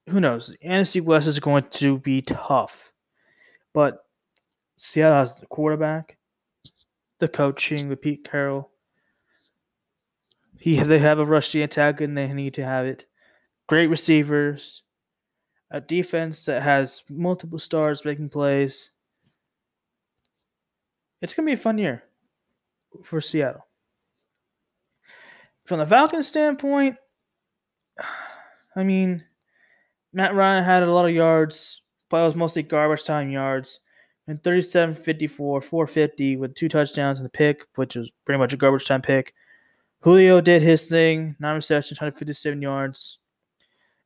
[0.09, 0.47] who knows?
[0.47, 2.91] The NFC West is going to be tough.
[3.73, 3.99] But
[4.77, 6.17] Seattle has the quarterback,
[7.19, 8.69] the coaching with Pete Carroll.
[10.63, 13.05] He they have a rushy attack and they need to have it.
[13.67, 14.83] Great receivers,
[15.69, 18.91] a defense that has multiple stars making plays.
[21.21, 22.03] It's gonna be a fun year
[23.03, 23.67] for Seattle.
[25.65, 26.95] From the Falcons standpoint,
[28.77, 29.25] I mean,
[30.13, 33.81] Matt Ryan had a lot of yards, but it was mostly garbage time yards.
[34.27, 38.57] And 37 54, 450 with two touchdowns and the pick, which was pretty much a
[38.57, 39.33] garbage time pick.
[40.03, 43.19] Julio did his thing, nine receptions, 157 yards.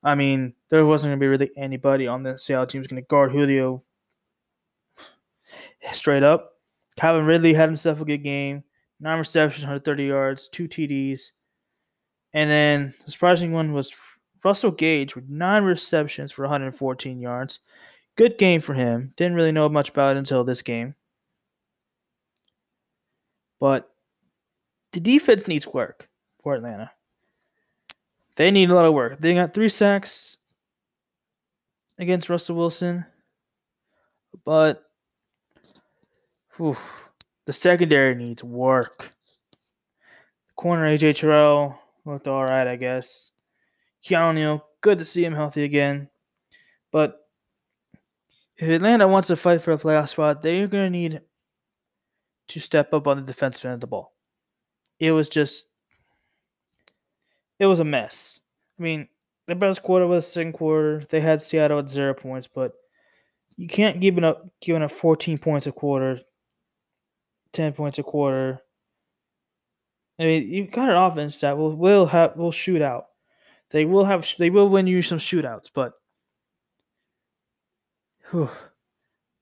[0.03, 3.01] I mean, there wasn't going to be really anybody on the Seattle team who's going
[3.01, 3.83] to guard Julio
[5.93, 6.53] straight up.
[6.97, 8.63] Calvin Ridley had himself a good game,
[8.99, 11.31] nine receptions, 130 yards, two TDs.
[12.31, 13.95] And then the surprising one was
[14.43, 17.59] Russell Gage with nine receptions for 114 yards.
[18.15, 19.13] Good game for him.
[19.17, 20.93] Didn't really know much about it until this game.
[23.59, 23.89] But
[24.93, 26.09] the defense needs work
[26.41, 26.91] for Atlanta.
[28.35, 29.19] They need a lot of work.
[29.19, 30.37] They got three sacks
[31.97, 33.05] against Russell Wilson,
[34.45, 34.83] but
[36.55, 36.77] whew,
[37.45, 39.11] the secondary needs work.
[40.55, 43.31] Corner AJ Terrell looked all right, I guess.
[44.05, 46.09] Keanu Neal, good to see him healthy again.
[46.91, 47.19] But
[48.57, 51.21] if Atlanta wants to fight for a playoff spot, they're going to need
[52.47, 54.13] to step up on the defensive end of the ball.
[54.99, 55.67] It was just,
[57.59, 58.39] it was a mess.
[58.79, 59.07] I mean,
[59.47, 61.03] the best quarter was the second quarter.
[61.09, 62.73] They had Seattle at zero points, but
[63.55, 66.19] you can't give up giving up 14 points a quarter,
[67.53, 68.61] 10 points a quarter.
[70.19, 73.05] I mean, you've got an offense that will will have will shoot out.
[73.71, 75.93] They will have they will win you some shootouts, but
[78.31, 78.49] whew,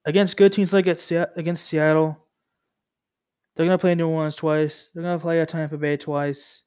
[0.06, 2.25] against good teams like against Seattle,
[3.56, 4.92] they're gonna play New Orleans twice.
[4.94, 6.64] They're gonna play at Tampa Bay twice.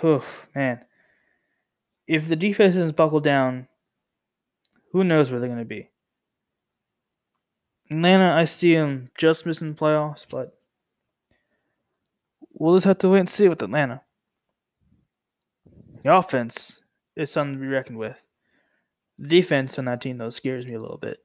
[0.00, 0.22] Whew,
[0.54, 0.80] man,
[2.06, 3.68] if the defense isn't buckled down,
[4.92, 5.90] who knows where they're gonna be?
[7.90, 10.56] Atlanta, I see them just missing the playoffs, but
[12.52, 14.02] we'll just have to wait and see with Atlanta.
[16.02, 16.80] The offense
[17.16, 18.16] is something to be reckoned with.
[19.18, 21.18] The defense on that team, though, scares me a little bit.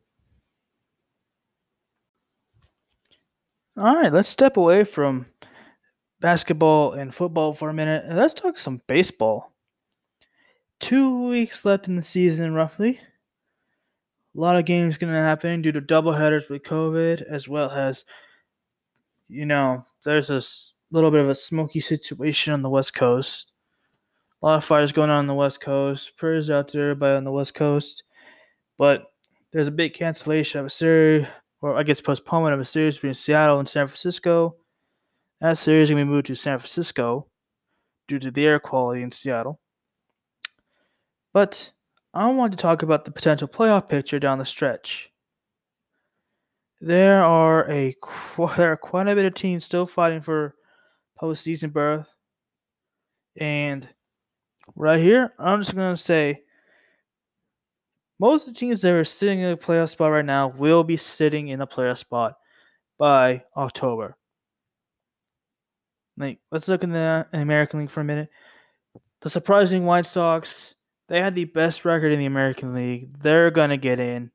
[3.78, 5.26] All right, let's step away from
[6.22, 9.54] basketball and football for a minute and let's talk some baseball.
[10.80, 13.02] Two weeks left in the season, roughly.
[14.36, 18.06] A lot of games going to happen due to doubleheaders with COVID, as well as,
[19.28, 20.42] you know, there's a
[20.90, 23.52] little bit of a smoky situation on the West Coast.
[24.42, 26.16] A lot of fires going on on the West Coast.
[26.16, 28.04] Prayers out to everybody on the West Coast.
[28.78, 29.08] But
[29.52, 31.26] there's a big cancellation of a series,
[31.62, 34.56] or I guess postponement of a series between Seattle and San Francisco.
[35.42, 37.28] That series going to be moved to San Francisco
[38.08, 39.60] due to the air quality in Seattle.
[41.34, 41.72] But
[42.14, 45.12] I want to talk about the potential playoff picture down the stretch.
[46.80, 47.96] There are a
[48.58, 50.56] there are quite a bit of teams still fighting for
[51.22, 52.08] postseason berth,
[53.38, 53.88] and
[54.76, 56.44] right here, I'm just gonna say
[58.20, 60.98] most of the teams that are sitting in a playoff spot right now will be
[60.98, 62.36] sitting in a playoff spot
[62.98, 64.16] by October.
[66.18, 68.30] Like, let's look in the American League for a minute.
[69.22, 70.76] The surprising White Sox,
[71.10, 73.20] they had the best record in the American League.
[73.20, 74.32] They're gonna get in.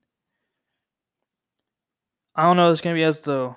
[2.34, 3.54] I don't know if it's gonna be as the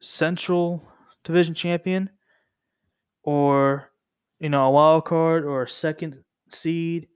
[0.00, 0.86] Central
[1.24, 2.10] Division champion,
[3.24, 3.90] or
[4.38, 7.08] you know a wild card or a second seed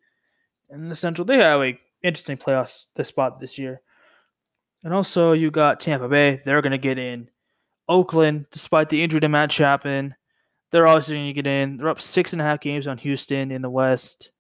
[0.71, 1.25] in the Central.
[1.25, 3.81] They have a interesting playoffs this spot this year.
[4.83, 6.41] And also you got Tampa Bay.
[6.45, 7.29] They're gonna get in.
[7.89, 10.15] Oakland, despite the injury to Matt Chapman,
[10.71, 11.77] they're obviously gonna get in.
[11.77, 14.31] They're up six and a half games on Houston in the West.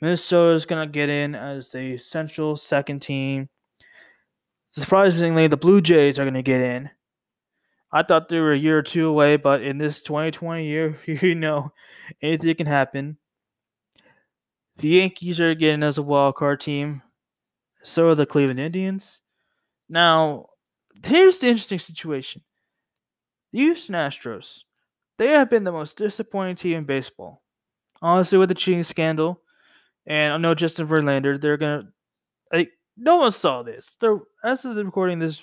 [0.00, 3.48] Minnesota's gonna get in as the central second team.
[4.72, 6.90] Surprisingly, the Blue Jays are gonna get in.
[7.92, 11.34] I thought they were a year or two away, but in this 2020 year, you
[11.34, 11.72] know,
[12.20, 13.16] anything can happen.
[14.78, 17.02] The Yankees are getting as a wild card team.
[17.82, 19.20] So are the Cleveland Indians.
[19.88, 20.46] Now,
[21.04, 22.42] here's the interesting situation.
[23.52, 24.62] The Houston Astros,
[25.18, 27.42] they have been the most disappointing team in baseball.
[28.02, 29.40] Honestly, with the cheating scandal,
[30.04, 31.84] and I know Justin Verlander, they're gonna.
[32.52, 33.96] Like, no one saw this.
[34.00, 35.42] They're as of the recording this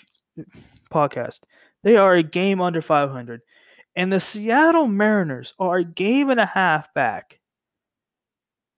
[0.92, 1.40] podcast,
[1.82, 3.42] they are a game under 500,
[3.96, 7.40] and the Seattle Mariners are a game and a half back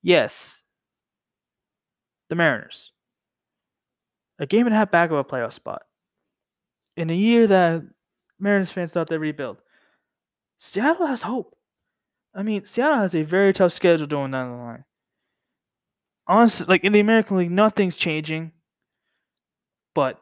[0.05, 0.61] Yes.
[2.29, 2.91] The Mariners.
[4.37, 5.81] A game and a half back of a playoff spot.
[6.95, 7.81] In a year that
[8.39, 9.57] Mariners fans thought they'd rebuild.
[10.59, 11.57] Seattle has hope.
[12.35, 14.83] I mean, Seattle has a very tough schedule going down the line.
[16.27, 18.51] Honestly, like in the American League, nothing's changing.
[19.95, 20.21] But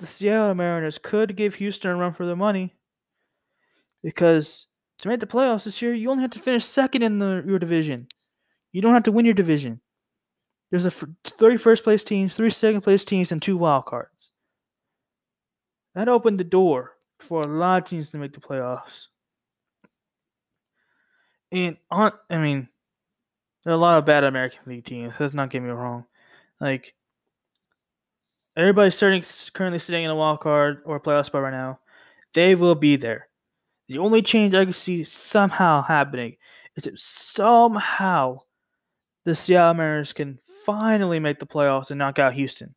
[0.00, 2.74] the Seattle Mariners could give Houston a run for their money
[4.02, 4.66] because
[5.00, 7.58] to make the playoffs this year, you only have to finish second in the, your
[7.58, 8.08] division.
[8.72, 9.80] You don't have to win your division.
[10.70, 14.32] There's a 31st place teams, three second place teams, and two wild cards.
[15.94, 19.06] That opened the door for a lot of teams to make the playoffs.
[21.52, 22.68] And on, I mean,
[23.62, 25.12] there are a lot of bad American League teams.
[25.20, 26.06] Let's not get me wrong.
[26.58, 26.94] Like
[28.56, 31.80] everybody's starting currently sitting in a wild card or playoff spot right now.
[32.32, 33.28] They will be there.
[33.88, 36.36] The only change I can see somehow happening
[36.76, 38.38] is if somehow
[39.24, 42.74] the Seattle Mariners can finally make the playoffs and knock out Houston.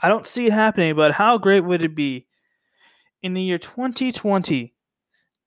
[0.00, 2.26] I don't see it happening, but how great would it be
[3.22, 4.74] in the year 2020?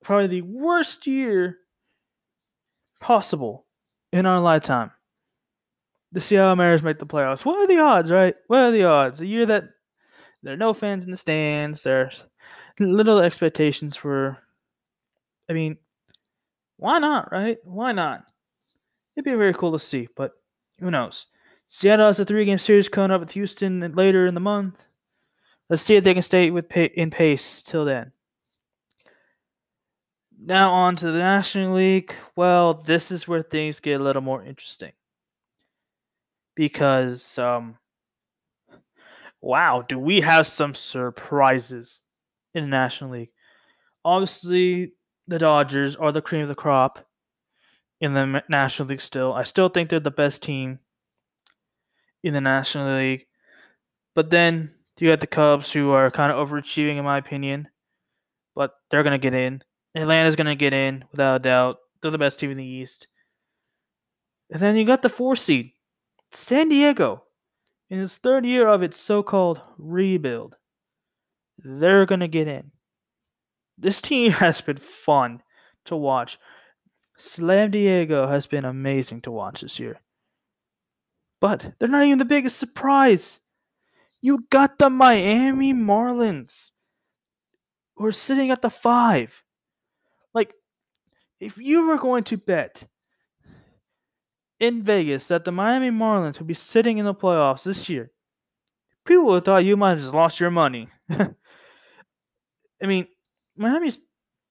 [0.03, 1.57] Probably the worst year
[2.99, 3.65] possible
[4.11, 4.91] in our lifetime.
[6.11, 7.45] The Seattle Mariners make the playoffs.
[7.45, 8.35] What are the odds, right?
[8.47, 9.21] What are the odds?
[9.21, 9.65] A year that
[10.43, 12.25] there are no fans in the stands, there's
[12.79, 14.37] little expectations for.
[15.49, 15.77] I mean,
[16.77, 17.57] why not, right?
[17.63, 18.25] Why not?
[19.15, 20.31] It'd be very cool to see, but
[20.79, 21.27] who knows?
[21.67, 24.83] Seattle has a three-game series coming up with Houston later in the month.
[25.69, 28.11] Let's see if they can stay with in pace till then.
[30.43, 32.13] Now on to the National League.
[32.35, 34.91] Well, this is where things get a little more interesting
[36.55, 37.77] because, um,
[39.39, 42.01] wow, do we have some surprises
[42.53, 43.31] in the National League?
[44.03, 44.93] Obviously,
[45.27, 47.05] the Dodgers are the cream of the crop
[48.01, 49.31] in the National League still.
[49.31, 50.79] I still think they're the best team
[52.23, 53.27] in the National League.
[54.15, 57.69] But then you got the Cubs who are kind of overachieving in my opinion.
[58.55, 59.63] But they're going to get in.
[59.95, 61.77] Atlanta's going to get in without a doubt.
[62.01, 63.07] They're the best team in the East.
[64.49, 65.71] And then you got the four seed,
[66.31, 67.23] San Diego.
[67.89, 70.55] In its third year of its so called rebuild,
[71.57, 72.71] they're going to get in.
[73.77, 75.41] This team has been fun
[75.85, 76.37] to watch.
[77.17, 80.01] Slam Diego has been amazing to watch this year.
[81.39, 83.41] But they're not even the biggest surprise.
[84.21, 86.71] You got the Miami Marlins.
[87.95, 89.43] who are sitting at the five.
[90.33, 90.53] Like,
[91.39, 92.87] if you were going to bet
[94.59, 98.11] in Vegas that the Miami Marlins would be sitting in the playoffs this year,
[99.05, 100.87] people would have thought you might have just lost your money.
[101.09, 101.27] I
[102.81, 103.07] mean,
[103.55, 103.97] Miami's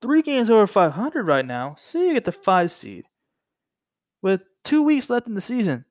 [0.02, 1.74] three games over 500 right now.
[1.78, 3.04] See you get the five seed
[4.22, 5.84] with two weeks left in the season.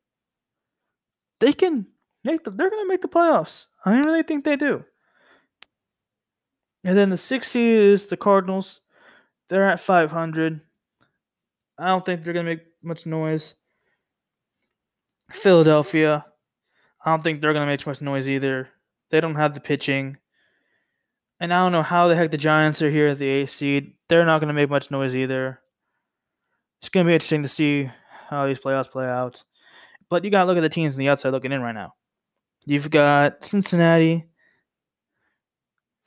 [1.40, 1.88] They can
[2.24, 3.68] make the, they're going to make the playoffs.
[3.86, 4.84] I really think they do.
[6.84, 8.82] And then the six seed is the Cardinals.
[9.48, 10.62] They're at 500.
[11.78, 13.56] I don't think they're going to make much noise.
[15.32, 16.26] Philadelphia.
[17.04, 18.70] I don't think they're going to make much noise either.
[19.10, 20.18] They don't have the pitching.
[21.40, 23.94] And I don't know how the heck the Giants are here at the eighth seed.
[24.10, 25.60] They're not going to make much noise either.
[26.80, 27.90] It's going to be interesting to see
[28.30, 29.44] how these playoffs play out.
[30.10, 31.94] But you got to look at the teams on the outside looking in right now.
[32.66, 34.26] You've got Cincinnati.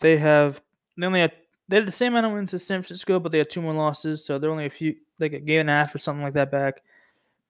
[0.00, 0.60] They have
[0.98, 1.32] they only have
[1.68, 3.72] they had the same amount of wins as San Francisco, but they have two more
[3.72, 6.34] losses, so they're only a few like a game and a half or something like
[6.34, 6.82] that back.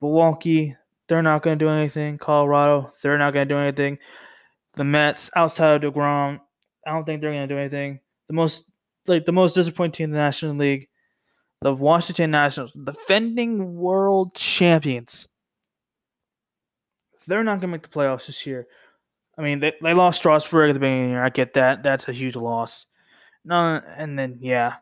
[0.01, 0.77] Milwaukee,
[1.09, 2.19] they're not going to do anything.
[2.19, 3.99] Colorado, they're not going to do anything.
[4.75, 6.41] The Mets, outside of Degrom,
[6.87, 8.01] I don't think they're going to do anything.
[8.29, 8.65] The most
[9.07, 10.89] like the most disappointing team in the National League,
[11.61, 15.29] the Washington Nationals, defending world champions.
[17.27, 18.67] They're not going to make the playoffs this year.
[19.39, 21.25] I mean, they, they lost Strasburg at the beginning of the year.
[21.25, 21.83] I get that.
[21.83, 22.87] That's a huge loss.
[23.45, 24.77] No, and then yeah.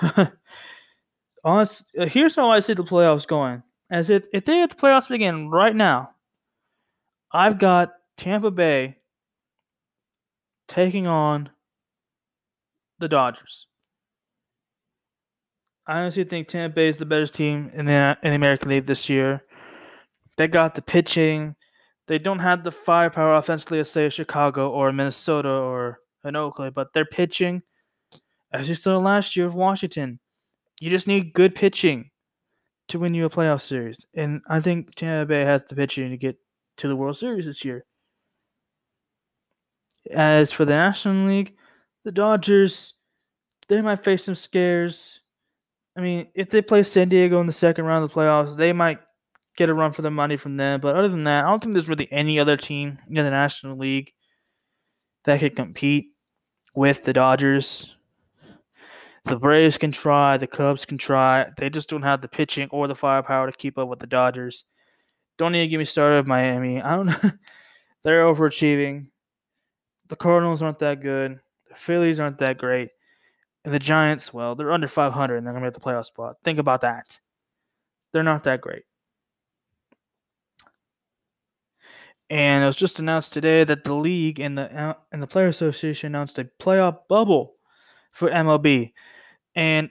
[1.44, 3.62] Honest, here's how I see the playoffs going.
[3.90, 6.10] As if if they get the playoffs begin right now,
[7.32, 8.95] I've got Tampa Bay
[10.68, 11.50] taking on
[12.98, 13.66] the Dodgers.
[15.86, 18.86] I honestly think Tampa Bay is the better team in the in the American League
[18.86, 19.44] this year.
[20.36, 21.54] They got the pitching.
[22.08, 26.92] They don't have the firepower offensively as say Chicago or Minnesota or an Oakland, but
[26.92, 27.62] they're pitching,
[28.52, 30.18] as you saw last year with Washington,
[30.80, 32.10] you just need good pitching
[32.88, 34.04] to win you a playoff series.
[34.14, 36.36] And I think Tampa Bay has the pitching to get
[36.78, 37.84] to the World Series this year.
[40.10, 41.56] As for the National League,
[42.04, 42.94] the Dodgers,
[43.68, 45.20] they might face some scares.
[45.96, 48.72] I mean, if they play San Diego in the second round of the playoffs, they
[48.72, 48.98] might
[49.56, 50.80] get a run for the money from them.
[50.80, 53.76] But other than that, I don't think there's really any other team in the National
[53.76, 54.12] League
[55.24, 56.12] that could compete
[56.74, 57.92] with the Dodgers.
[59.24, 61.46] The Braves can try, the Cubs can try.
[61.56, 64.64] They just don't have the pitching or the firepower to keep up with the Dodgers.
[65.36, 66.80] Don't even get me started with Miami.
[66.80, 67.30] I don't know.
[68.04, 69.08] They're overachieving.
[70.08, 71.40] The Cardinals aren't that good.
[71.68, 72.90] The Phillies aren't that great.
[73.64, 76.04] And the Giants, well, they're under 500 and they're going to be at the playoff
[76.04, 76.36] spot.
[76.44, 77.18] Think about that.
[78.12, 78.84] They're not that great.
[82.28, 85.46] And it was just announced today that the league and the uh, and the player
[85.46, 87.54] association announced a playoff bubble
[88.10, 88.92] for MLB.
[89.54, 89.90] And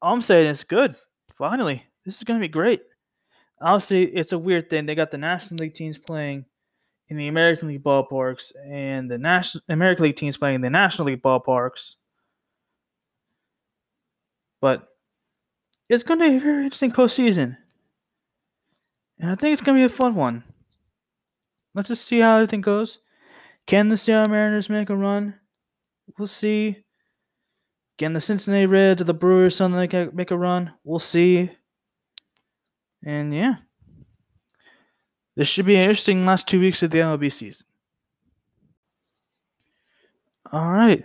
[0.00, 0.94] I'm saying it's good.
[1.36, 2.80] Finally, this is going to be great.
[3.60, 4.86] Obviously, it's a weird thing.
[4.86, 6.46] They got the National League teams playing
[7.08, 11.06] in the American League ballparks, and the National American League teams playing in the National
[11.06, 11.96] League ballparks.
[14.60, 14.88] But
[15.88, 17.56] it's going to be a very interesting postseason,
[19.20, 20.44] and I think it's going to be a fun one.
[21.74, 23.00] Let's just see how everything goes.
[23.66, 25.34] Can the Seattle Mariners make a run?
[26.18, 26.84] We'll see.
[27.98, 30.72] Can the Cincinnati Reds or the Brewers like make a run?
[30.84, 31.50] We'll see.
[33.04, 33.56] And yeah,
[35.36, 37.66] this should be an interesting last two weeks of the MLB season.
[40.52, 41.04] All right,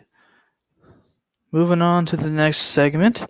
[1.52, 3.26] moving on to the next segment.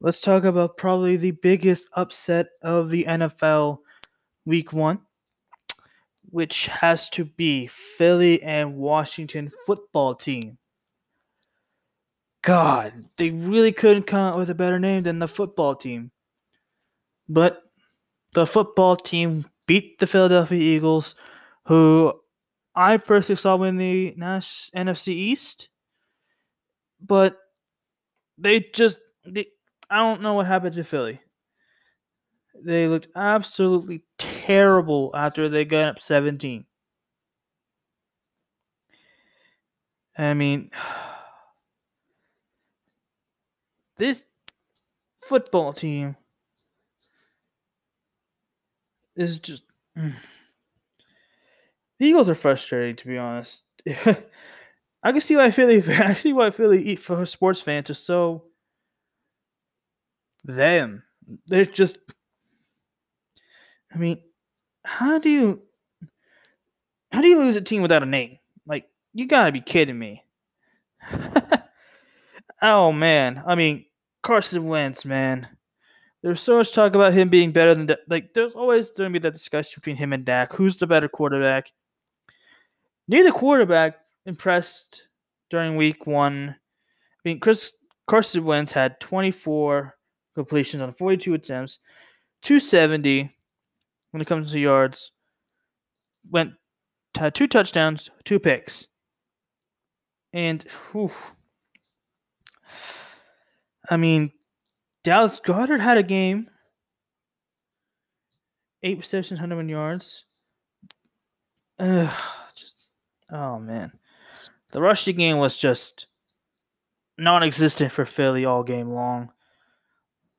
[0.00, 3.78] Let's talk about probably the biggest upset of the NFL
[4.44, 5.00] Week One,
[6.30, 10.58] which has to be Philly and Washington football team.
[12.42, 16.12] God, they really couldn't come up with a better name than the football team.
[17.28, 17.62] But
[18.34, 21.14] the football team beat the Philadelphia Eagles,
[21.66, 22.12] who
[22.74, 25.68] I personally saw win the Nash NFC East.
[27.00, 27.36] But
[28.36, 29.46] they just, they,
[29.88, 31.20] I don't know what happened to Philly.
[32.60, 36.64] They looked absolutely terrible after they got up 17.
[40.16, 40.70] I mean,
[43.96, 44.24] this
[45.22, 46.16] football team
[49.18, 49.62] is just.
[49.96, 50.14] Mm.
[51.98, 53.62] The Eagles are frustrating, to be honest.
[55.02, 55.82] I can see why Philly.
[55.88, 58.44] I see why Philly eat for sports fans are so.
[60.44, 61.02] Them,
[61.46, 61.98] they're just.
[63.94, 64.22] I mean,
[64.84, 65.62] how do you.
[67.12, 68.38] How do you lose a team without a name?
[68.66, 70.24] Like, you gotta be kidding me.
[72.60, 73.84] Oh man, I mean
[74.22, 75.48] Carson Wentz, man.
[76.22, 78.34] There's so much talk about him being better than like.
[78.34, 80.52] There's always going to be that discussion between him and Dak.
[80.52, 81.72] Who's the better quarterback?
[83.06, 85.04] Neither quarterback impressed
[85.48, 86.50] during Week One.
[86.50, 87.72] I mean, Chris
[88.06, 89.96] Carson Wentz had 24
[90.34, 91.78] completions on 42 attempts,
[92.42, 93.34] 270
[94.10, 95.12] when it comes to yards.
[96.30, 96.52] Went
[97.16, 98.88] had two touchdowns, two picks,
[100.32, 101.12] and whew,
[103.90, 104.32] I mean,
[105.04, 106.48] Dallas Goedert had a game.
[108.82, 110.24] Eight receptions, 101 yards.
[111.78, 112.14] Ugh,
[112.54, 112.90] just,
[113.32, 113.92] oh, man.
[114.72, 116.06] The rushing game was just
[117.16, 119.30] non existent for Philly all game long.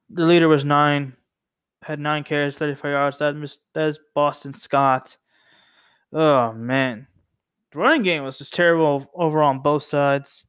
[0.09, 1.13] The leader was nine,
[1.83, 3.17] had nine carries, 35 yards.
[3.19, 3.35] That,
[3.75, 5.17] is Boston Scott.
[6.11, 7.07] Oh, man.
[7.71, 10.45] The running game was just terrible overall on both sides.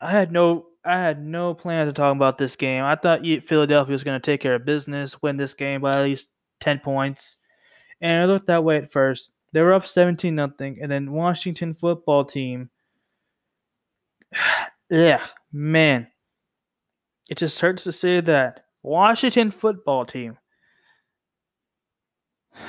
[0.00, 2.84] I had no I had no plan to talk about this game.
[2.84, 6.04] I thought Philadelphia was going to take care of business, win this game by at
[6.04, 6.28] least
[6.60, 7.38] 10 points.
[8.00, 9.30] And it looked that way at first.
[9.52, 12.70] They were up 17 nothing, and then Washington football team.
[14.90, 16.08] yeah, man.
[17.28, 18.64] It just hurts to say that.
[18.82, 20.38] Washington football team.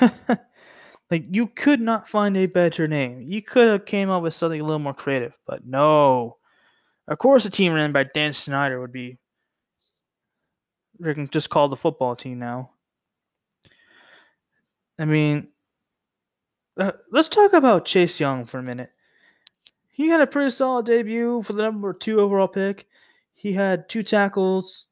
[1.10, 3.22] like you could not find a better name.
[3.22, 6.37] You could have came up with something a little more creative, but no.
[7.08, 9.16] Of course, a team ran by Dan Snyder would be.
[11.00, 12.72] We can just call the football team now.
[14.98, 15.48] I mean,
[16.78, 18.90] uh, let's talk about Chase Young for a minute.
[19.90, 22.86] He had a pretty solid debut for the number two overall pick.
[23.34, 24.86] He had two tackles.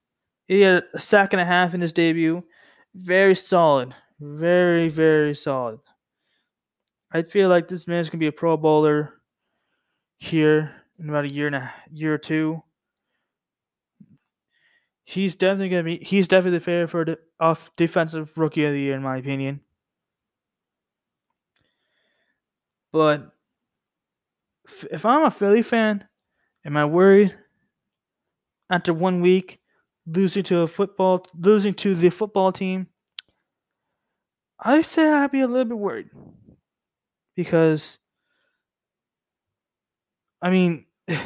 [0.47, 2.43] He had a sack and a half in his debut.
[2.95, 3.95] Very solid.
[4.21, 5.81] Very, very solid.
[7.13, 9.21] I feel like this man's going to be a Pro Bowler
[10.17, 12.63] here in about a year and a year or two.
[15.05, 15.99] He's definitely gonna be.
[15.99, 19.61] He's definitely the favorite for off defensive rookie of the year, in my opinion.
[22.93, 23.31] But
[24.91, 26.09] if I'm a Philly fan,
[26.65, 27.37] am I worried
[28.71, 29.61] after one week
[30.07, 32.89] losing to a football, losing to the football team?
[34.59, 36.09] I say I'd be a little bit worried
[37.37, 37.99] because
[40.43, 40.87] I mean,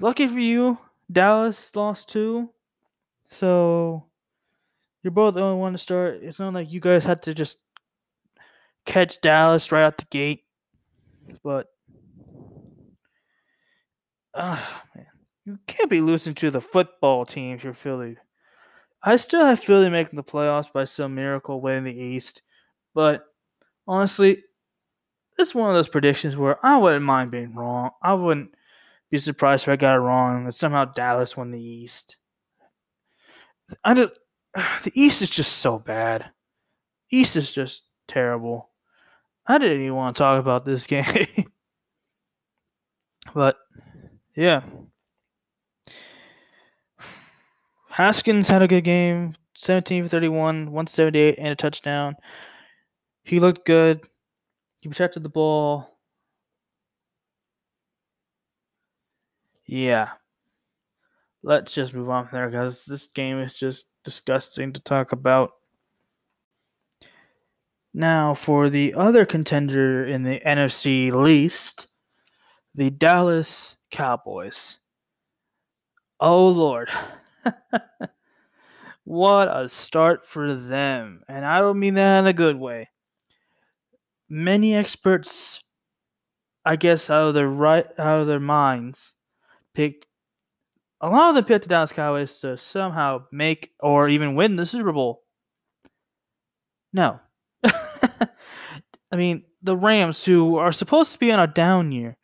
[0.00, 0.78] lucky for you,
[1.10, 2.50] Dallas lost two.
[3.28, 4.06] So
[5.02, 6.20] you're both the only one to start.
[6.22, 7.58] It's not like you guys had to just
[8.84, 10.44] catch Dallas right out the gate.
[11.42, 11.68] But
[14.34, 15.06] ah uh, man.
[15.46, 18.16] You can't be losing to the football team if you're Philly.
[19.02, 22.42] I still have Philly making the playoffs by some miracle way in the East.
[22.94, 23.24] But
[23.88, 24.44] honestly,
[25.40, 27.90] it's one of those predictions where I wouldn't mind being wrong.
[28.02, 28.54] I wouldn't
[29.10, 32.16] be surprised if I got it wrong and somehow Dallas won the East.
[33.84, 34.12] I just
[34.54, 36.30] the East is just so bad.
[37.10, 38.70] East is just terrible.
[39.46, 41.26] I didn't even want to talk about this game.
[43.34, 43.58] but
[44.36, 44.62] yeah.
[47.88, 49.34] Haskins had a good game.
[49.56, 52.16] 17 for 31, 178 and a touchdown.
[53.24, 54.00] He looked good.
[54.80, 55.98] He protected the ball.
[59.66, 60.08] Yeah.
[61.42, 65.52] Let's just move on from there because this game is just disgusting to talk about.
[67.92, 71.88] Now, for the other contender in the NFC least,
[72.74, 74.78] the Dallas Cowboys.
[76.20, 76.88] Oh, Lord.
[79.04, 81.22] what a start for them.
[81.28, 82.88] And I don't mean that in a good way
[84.30, 85.60] many experts,
[86.64, 89.14] I guess, out of their right out of their minds,
[89.74, 90.06] picked
[91.00, 94.66] a lot of them picked the Dallas Cowboys to somehow make or even win the
[94.66, 95.22] Super Bowl.
[96.92, 97.20] No.
[97.64, 102.16] I mean, the Rams, who are supposed to be on a down year,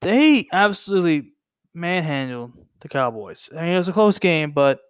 [0.00, 1.32] they absolutely
[1.74, 3.50] manhandled the Cowboys.
[3.52, 4.80] I mean, it was a close game, but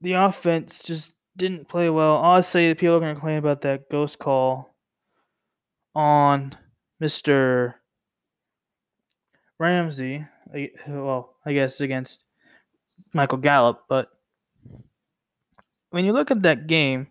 [0.00, 2.16] the offense just didn't play well.
[2.16, 4.74] Honestly, the people are going to complain about that ghost call
[5.94, 6.56] on
[7.02, 7.74] Mr.
[9.58, 10.26] Ramsey.
[10.86, 12.24] Well, I guess against
[13.12, 14.08] Michael Gallup, but
[15.90, 17.08] when you look at that game,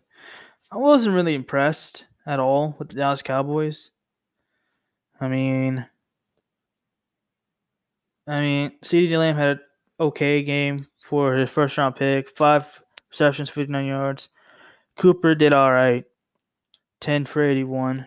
[0.71, 3.91] I wasn't really impressed at all with the Dallas Cowboys.
[5.19, 5.85] I mean,
[8.27, 9.59] I mean, CeeDee Lamb had an
[9.99, 12.81] okay game for his first round pick, five
[13.13, 14.29] receptions, 59 yards.
[14.97, 16.03] Cooper did all right,
[17.01, 18.05] 10 for 81.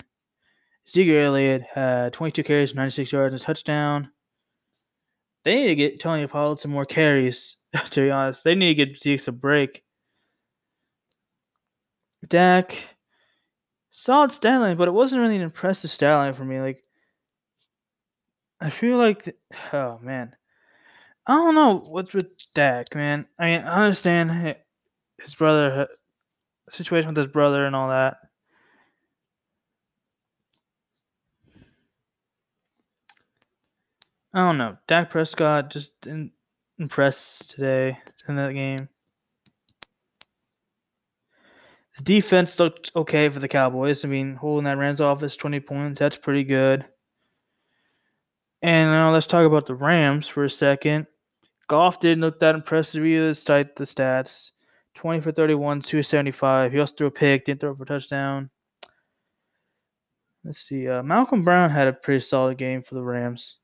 [0.87, 4.11] Ezekiel Elliott had 22 carries, 96 yards, and a touchdown.
[5.45, 7.57] They need to get Tony Pollard some more carries,
[7.91, 8.45] to be honest.
[8.45, 9.85] They need to get Zeke a break.
[12.27, 12.77] Dak,
[13.91, 16.61] solid stat line, but it wasn't really an impressive stat line for me.
[16.61, 16.83] Like,
[18.61, 19.35] I feel like, the,
[19.73, 20.35] oh man,
[21.27, 23.27] I don't know what's with Dak, man.
[23.39, 24.57] I mean, I understand
[25.21, 25.87] his brother, uh,
[26.71, 28.17] situation with his brother, and all that.
[34.35, 34.77] I don't know.
[34.87, 36.33] Dak Prescott just didn't
[36.79, 37.99] impress today
[38.29, 38.89] in that game.
[41.97, 44.05] The defense looked okay for the Cowboys.
[44.05, 46.85] I mean, holding that Rams office 20 points, that's pretty good.
[48.61, 51.07] And now let's talk about the Rams for a second.
[51.69, 54.51] Goff didn't look that impressive either, despite the stats.
[54.97, 56.73] 20 for 31, 275.
[56.73, 58.51] He also threw a pick, didn't throw for a touchdown.
[60.45, 60.89] Let's see.
[60.89, 63.59] Uh, Malcolm Brown had a pretty solid game for the Rams.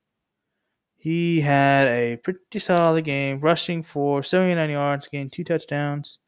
[0.97, 6.18] He had a pretty solid game, rushing for 79 yards, gained two touchdowns.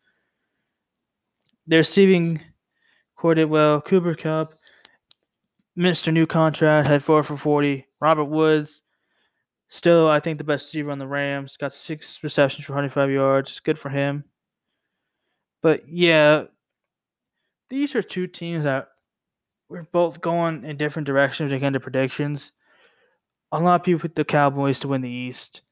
[1.66, 2.40] Their receiving
[3.16, 3.80] core did well.
[3.80, 4.54] Cooper Kupp,
[5.78, 6.12] Mr.
[6.12, 7.86] New Contract, had four for 40.
[8.00, 8.82] Robert Woods,
[9.68, 13.60] still, I think, the best receiver on the Rams, got six receptions for 105 yards.
[13.60, 14.24] Good for him.
[15.64, 16.44] But yeah,
[17.70, 18.90] these are two teams that
[19.68, 22.52] we're both going in different directions again to predictions
[23.54, 25.62] a lot of people pick the Cowboys to win the East,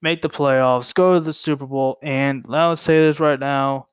[0.00, 3.86] make the playoffs, go to the Super Bowl, and let's say this right now.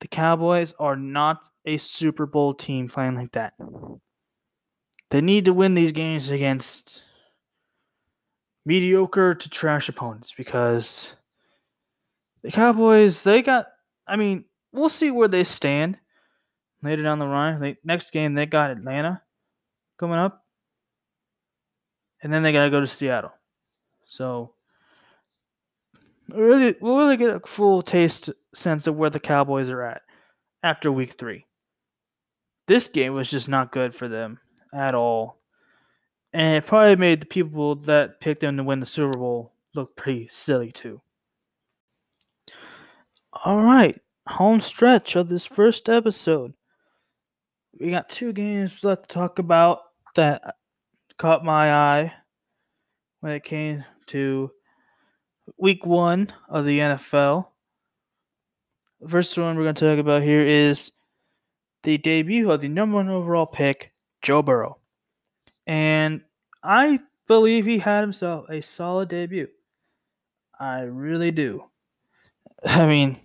[0.00, 3.54] The Cowboys are not a Super Bowl team playing like that.
[5.10, 7.02] They need to win these games against
[8.64, 11.14] mediocre to trash opponents because
[12.42, 13.66] the Cowboys, they got,
[14.06, 15.98] I mean, we'll see where they stand
[16.82, 17.60] later down the line.
[17.60, 19.22] They, next game, they got Atlanta
[19.98, 20.44] coming up
[22.24, 23.32] and then they got to go to Seattle.
[24.06, 24.54] So
[26.28, 30.02] really, we'll really get a full taste sense of where the Cowboys are at
[30.62, 31.46] after Week Three.
[32.66, 34.40] This game was just not good for them
[34.72, 35.38] at all,
[36.32, 39.94] and it probably made the people that picked them to win the Super Bowl look
[39.94, 41.02] pretty silly too.
[43.42, 46.54] All right, home stretch of this first episode.
[47.80, 49.80] We got two games left to talk about
[50.14, 50.54] that
[51.18, 52.12] caught my eye
[53.20, 54.52] when it came to
[55.58, 57.48] week one of the NFL.
[59.00, 60.92] The first one we're going to talk about here is
[61.82, 64.78] the debut of the number one overall pick, Joe Burrow.
[65.66, 66.22] And
[66.62, 69.48] I believe he had himself a solid debut.
[70.58, 71.64] I really do.
[72.66, 73.18] I mean,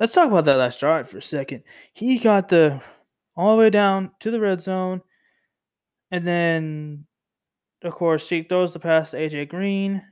[0.00, 1.62] let's talk about that last drive for a second.
[1.92, 2.80] He got the
[3.36, 5.02] all the way down to the red zone
[6.10, 7.06] and then,
[7.82, 10.02] of course, he throws the pass to AJ Green,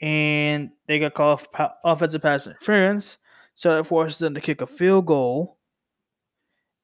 [0.00, 3.18] and they got called off offensive pass interference,
[3.54, 5.58] so it forces them to kick a field goal.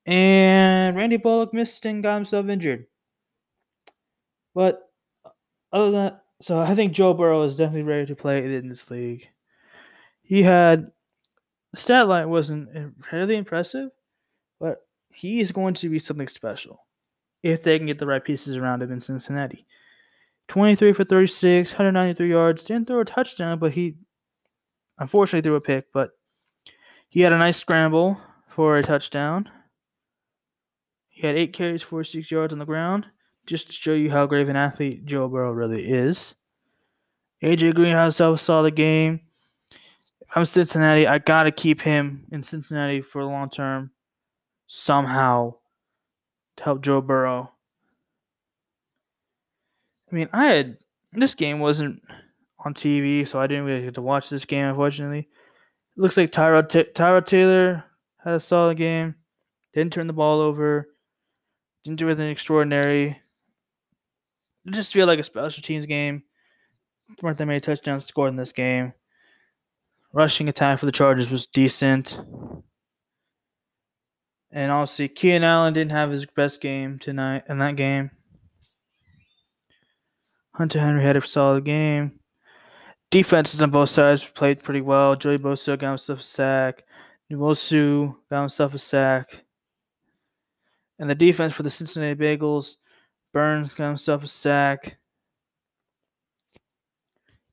[0.06, 2.86] And Randy Bullock missed and got himself injured.
[4.54, 4.82] But
[5.24, 5.30] uh,
[5.72, 8.90] other than that, so I think Joe Burrow is definitely ready to play in this
[8.90, 9.28] league.
[10.22, 10.90] He had
[11.74, 13.90] stat line wasn't really impressive,
[14.60, 16.86] but he is going to be something special
[17.42, 19.66] if they can get the right pieces around him in Cincinnati.
[20.48, 22.64] 23 for 36, 193 yards.
[22.64, 23.96] Didn't throw a touchdown, but he
[24.98, 25.92] unfortunately threw a pick.
[25.92, 26.10] But
[27.08, 29.48] he had a nice scramble for a touchdown.
[31.08, 33.06] He had eight carries, 46 yards on the ground,
[33.46, 36.34] just to show you how great an athlete Joe Burrow really is.
[37.42, 39.20] AJ Green has himself a solid game.
[40.36, 43.92] I'm Cincinnati, I gotta keep him in Cincinnati for the long term
[44.66, 45.54] somehow
[46.56, 47.52] to help Joe Burrow.
[50.10, 50.78] I mean, I had
[51.12, 52.02] this game wasn't
[52.64, 54.66] on TV, so I didn't really get to watch this game.
[54.66, 57.84] Unfortunately, it looks like Tyrod Tyrod Taylor
[58.24, 59.14] had a solid game.
[59.72, 60.88] Didn't turn the ball over.
[61.84, 63.20] Didn't do anything extraordinary.
[64.66, 66.24] It just feel like a special teams game.
[67.22, 68.94] Weren't that many touchdowns scored in this game?
[70.14, 72.20] Rushing attack for the Chargers was decent.
[74.52, 78.12] And obviously, Keenan Allen didn't have his best game tonight in that game.
[80.54, 82.20] Hunter Henry had a solid game.
[83.10, 85.16] Defenses on both sides played pretty well.
[85.16, 86.84] Joey Bosa got himself a sack.
[87.32, 89.44] Nwosu got himself a sack.
[91.00, 92.76] And the defense for the Cincinnati Bengals,
[93.32, 94.96] Burns got himself a sack.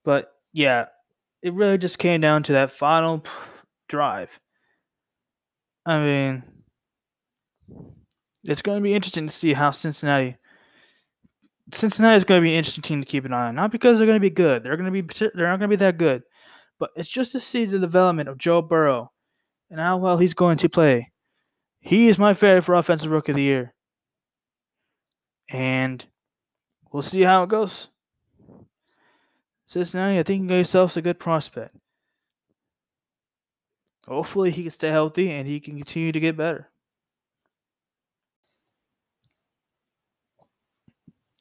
[0.04, 0.86] But yeah,
[1.42, 3.24] it really just came down to that final
[3.90, 4.40] drive.
[5.86, 6.44] I mean,
[8.44, 10.38] it's going to be interesting to see how Cincinnati.
[11.74, 13.56] Cincinnati is going to be an interesting team to keep an eye on.
[13.56, 15.78] Not because they're going to be good; they're going to be they're not going to
[15.78, 16.24] be that good,
[16.80, 19.12] but it's just to see the development of Joe Burrow
[19.70, 21.12] and how well he's going to play.
[21.80, 23.74] He is my favorite for offensive rookie of the year,
[25.50, 26.06] and
[26.92, 27.91] we'll see how it goes.
[29.72, 31.74] Cincinnati, I think you got yourself as a good prospect.
[34.06, 36.70] Hopefully, he can stay healthy and he can continue to get better.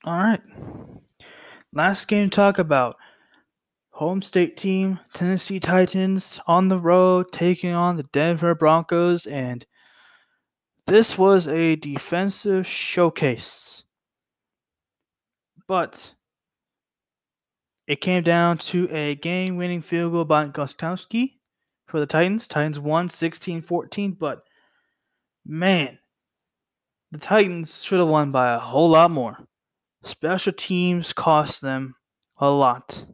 [0.05, 0.41] All right.
[1.73, 2.95] Last game to talk about.
[3.95, 9.67] Home state team, Tennessee Titans on the road taking on the Denver Broncos, and
[10.87, 13.83] this was a defensive showcase.
[15.67, 16.15] But
[17.91, 21.33] it came down to a game winning field goal by Gostkowski
[21.89, 22.47] for the Titans.
[22.47, 24.45] Titans won 16 14, but
[25.45, 25.99] man,
[27.11, 29.37] the Titans should have won by a whole lot more.
[30.05, 31.97] Special teams cost them
[32.39, 33.05] a lot.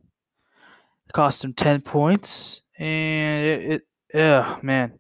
[1.07, 2.61] It cost them 10 points.
[2.79, 4.99] And it, it yeah, man.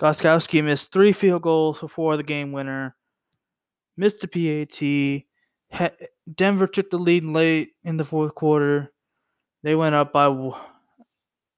[0.00, 2.96] Gostkowski missed three field goals before the game winner.
[3.96, 5.24] Missed the
[5.70, 6.02] PAT.
[6.32, 8.92] Denver took the lead late in the fourth quarter.
[9.62, 10.28] They went up by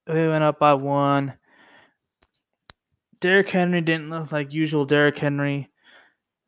[0.07, 1.35] they went up by one.
[3.21, 5.71] Derrick Henry didn't look like usual Derrick Henry.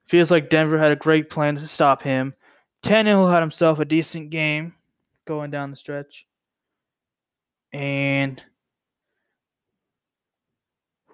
[0.06, 2.34] Feels like Denver had a great plan to stop him.
[2.82, 4.74] Tannehill had himself a decent game
[5.26, 6.26] going down the stretch.
[7.72, 8.42] And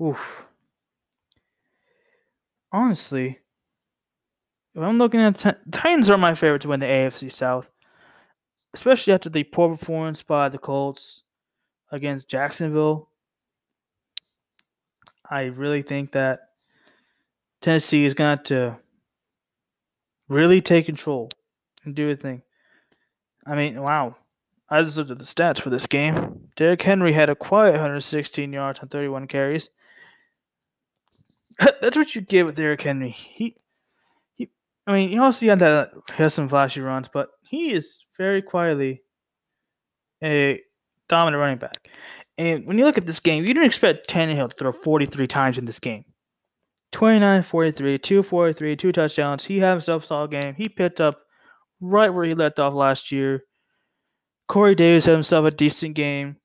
[0.00, 0.44] oof.
[2.72, 3.38] honestly,
[4.74, 7.68] if I'm looking at Titans are my favorite to win the AFC South,
[8.74, 11.22] especially after the poor performance by the Colts
[11.90, 13.08] against Jacksonville.
[15.30, 16.40] I really think that
[17.60, 18.78] Tennessee is going to
[20.28, 21.30] really take control
[21.84, 22.42] and do a thing.
[23.46, 24.16] I mean, wow.
[24.68, 26.48] I just looked at the stats for this game.
[26.56, 29.68] Derrick Henry had a quiet 116 yards on 31 carries.
[31.58, 33.10] That's what you get with Derrick Henry.
[33.10, 33.56] He, he.
[34.86, 38.42] I mean, he also got that he has some flashy runs, but he is very
[38.42, 39.02] quietly
[40.22, 40.60] a
[41.08, 41.88] dominant running back.
[42.38, 45.58] And when you look at this game, you didn't expect Tannehill to throw 43 times
[45.58, 46.04] in this game.
[46.92, 49.44] 29 43, 243, two touchdowns.
[49.44, 50.54] He had himself a solid game.
[50.54, 51.20] He picked up
[51.80, 53.44] right where he left off last year.
[54.48, 56.36] Corey Davis had himself a decent game.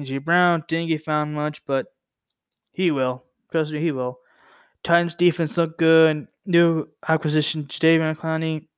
[0.00, 0.18] G.
[0.18, 1.86] Brown didn't get found much, but
[2.72, 3.24] he will.
[3.52, 4.18] Trust me, he will.
[4.82, 6.26] Titans defense looked good.
[6.46, 8.68] New acquisition, Jadeveon Clowney.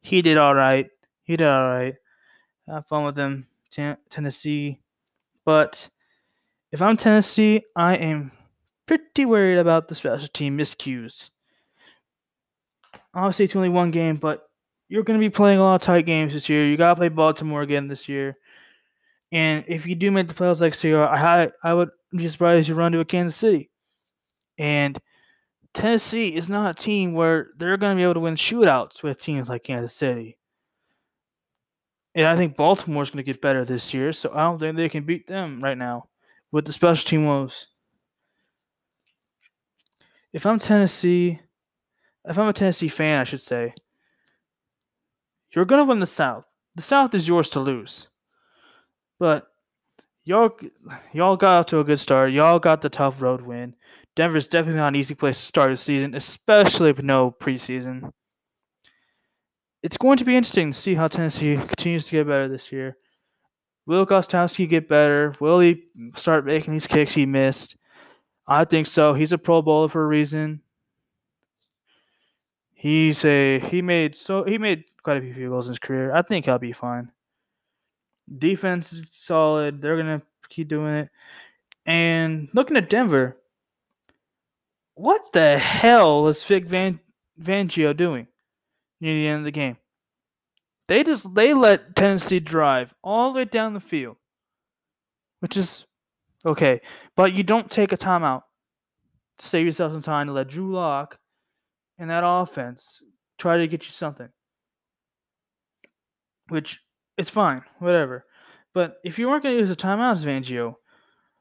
[0.00, 0.88] He did all right.
[1.24, 1.94] He did all right.
[2.68, 3.46] Have fun with him,
[4.10, 4.80] Tennessee.
[5.44, 5.88] But
[6.72, 8.32] if I'm Tennessee, I am
[8.86, 11.30] pretty worried about the special team miscues.
[13.14, 14.48] Obviously, it's only one game, but
[14.88, 16.66] you're going to be playing a lot of tight games this year.
[16.66, 18.36] You got to play Baltimore again this year.
[19.32, 22.68] And if you do make the playoffs next year, I I would be surprised if
[22.68, 23.70] you run to a Kansas City.
[24.58, 24.98] And
[25.76, 29.20] Tennessee is not a team where they're going to be able to win shootouts with
[29.20, 30.38] teams like Kansas City.
[32.14, 34.74] And I think Baltimore is going to get better this year, so I don't think
[34.74, 36.08] they can beat them right now
[36.50, 37.68] with the special team woes.
[40.32, 41.40] If I'm Tennessee,
[42.24, 43.74] if I'm a Tennessee fan, I should say,
[45.54, 46.46] you're going to win the South.
[46.74, 48.08] The South is yours to lose.
[49.18, 49.46] But
[50.24, 50.58] y'all
[51.12, 52.32] y'all got off to a good start.
[52.32, 53.74] Y'all got the tough road win.
[54.16, 58.10] Denver's definitely not an easy place to start a season, especially with no preseason.
[59.82, 62.96] It's going to be interesting to see how Tennessee continues to get better this year.
[63.84, 65.32] Will Gostkowski get better?
[65.38, 65.84] Will he
[66.16, 67.76] start making these kicks he missed?
[68.48, 69.12] I think so.
[69.12, 70.62] He's a Pro Bowler for a reason.
[72.72, 76.14] He's a he made so he made quite a few field goals in his career.
[76.14, 77.10] I think he'll be fine.
[78.38, 79.80] Defense is solid.
[79.80, 81.10] They're gonna keep doing it.
[81.86, 83.38] And looking at Denver,
[84.96, 86.98] what the hell is Vic Van
[87.40, 88.26] Fangio doing
[89.00, 89.76] near the end of the game?
[90.88, 94.16] They just they let Tennessee drive all the way down the field,
[95.40, 95.84] which is
[96.48, 96.80] okay.
[97.14, 98.42] But you don't take a timeout
[99.38, 101.18] to save yourself some time to let Drew Lock
[101.98, 103.02] and that offense
[103.38, 104.28] try to get you something.
[106.48, 106.80] Which
[107.18, 108.24] it's fine, whatever.
[108.72, 110.76] But if you weren't going to use the timeouts, Fangio,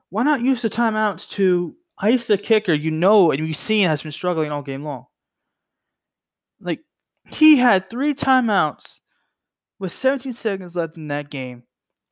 [0.09, 4.03] why not use the timeouts to ice the kicker you know and you've seen has
[4.03, 5.05] been struggling all game long?
[6.59, 6.81] Like,
[7.25, 8.99] he had three timeouts
[9.79, 11.63] with 17 seconds left in that game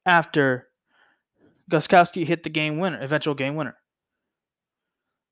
[0.05, 0.67] after
[1.71, 3.77] Gostkowski hit the game winner, eventual game winner.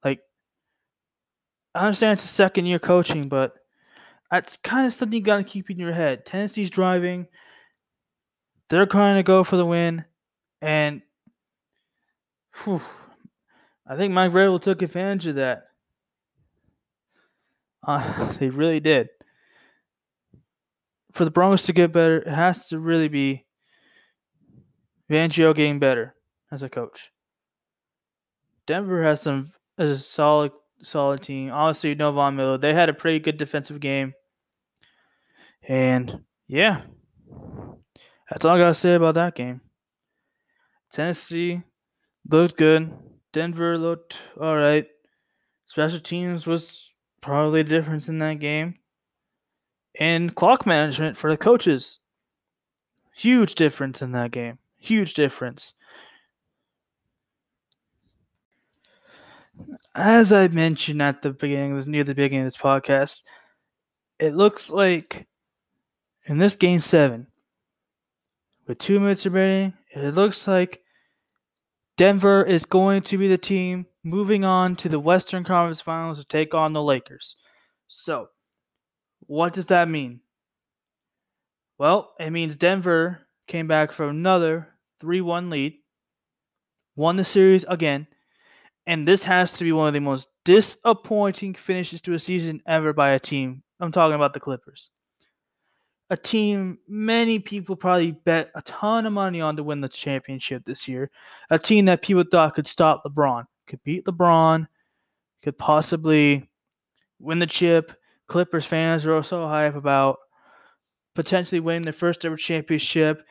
[0.04, 0.22] Like,
[1.76, 3.54] I understand it's a second year coaching, but
[4.30, 6.26] that's kind of something you got to keep in your head.
[6.26, 7.28] Tennessee's driving.
[8.70, 10.06] They're trying to go for the win.
[10.62, 11.02] And
[12.64, 12.82] whew,
[13.92, 15.64] I think Mike Vrabel took advantage of that.
[17.86, 19.10] Uh, they really did.
[21.12, 23.46] For the Broncos to get better, it has to really be
[25.10, 26.16] Fangio getting better
[26.54, 27.12] as a coach.
[28.66, 31.52] Denver has some as a solid solid team.
[31.52, 32.58] Obviously, know Von Miller.
[32.58, 34.14] They had a pretty good defensive game.
[35.68, 36.84] And yeah,
[38.30, 39.60] that's all I gotta say about that game.
[40.94, 41.62] Tennessee
[42.30, 42.94] looked good.
[43.34, 44.88] Denver looked all right.
[45.68, 48.76] Special teams was probably the difference in that game.
[50.00, 52.00] And clock management for the coaches.
[53.16, 54.58] Huge difference in that game.
[54.78, 55.74] Huge difference.
[59.94, 63.20] As I mentioned at the beginning, near the beginning of this podcast,
[64.20, 65.28] it looks like
[66.26, 67.28] in this game seven,
[68.68, 70.81] with two minutes remaining, it looks like
[72.02, 76.26] Denver is going to be the team moving on to the Western Conference Finals to
[76.26, 77.36] take on the Lakers.
[77.88, 78.30] So,
[79.28, 80.22] what does that mean?
[81.78, 85.74] Well, it means Denver came back from another 3 1 lead,
[86.96, 88.08] won the series again,
[88.88, 92.94] and this has to be one of the most disappointing finishes to a season ever
[92.94, 93.62] by a team.
[93.80, 94.90] I'm talking about the Clippers
[96.12, 100.66] a team many people probably bet a ton of money on to win the championship
[100.66, 101.10] this year.
[101.50, 104.68] A team that people thought could stop LeBron, could beat LeBron,
[105.42, 106.50] could possibly
[107.18, 107.94] win the chip.
[108.28, 110.18] Clippers fans are also hype about
[111.16, 113.24] potentially winning their first ever championship,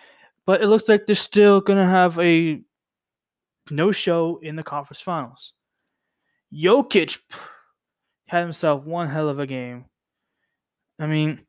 [0.47, 2.63] but it looks like they're still going to have a
[3.71, 5.53] no show in the conference finals.
[6.51, 7.19] Jokic
[8.27, 9.85] had himself one hell of a game.
[10.99, 11.45] I mean,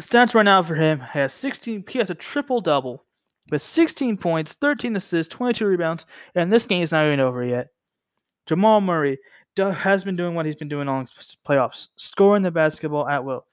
[0.00, 1.84] stats right now for him has 16.
[1.88, 3.04] He has a triple double
[3.50, 7.68] with 16 points, 13 assists, 22 rebounds, and this game is not even over yet.
[8.46, 9.18] Jamal Murray
[9.56, 11.08] has been doing what he's been doing on
[11.46, 13.46] playoffs, scoring the basketball at will.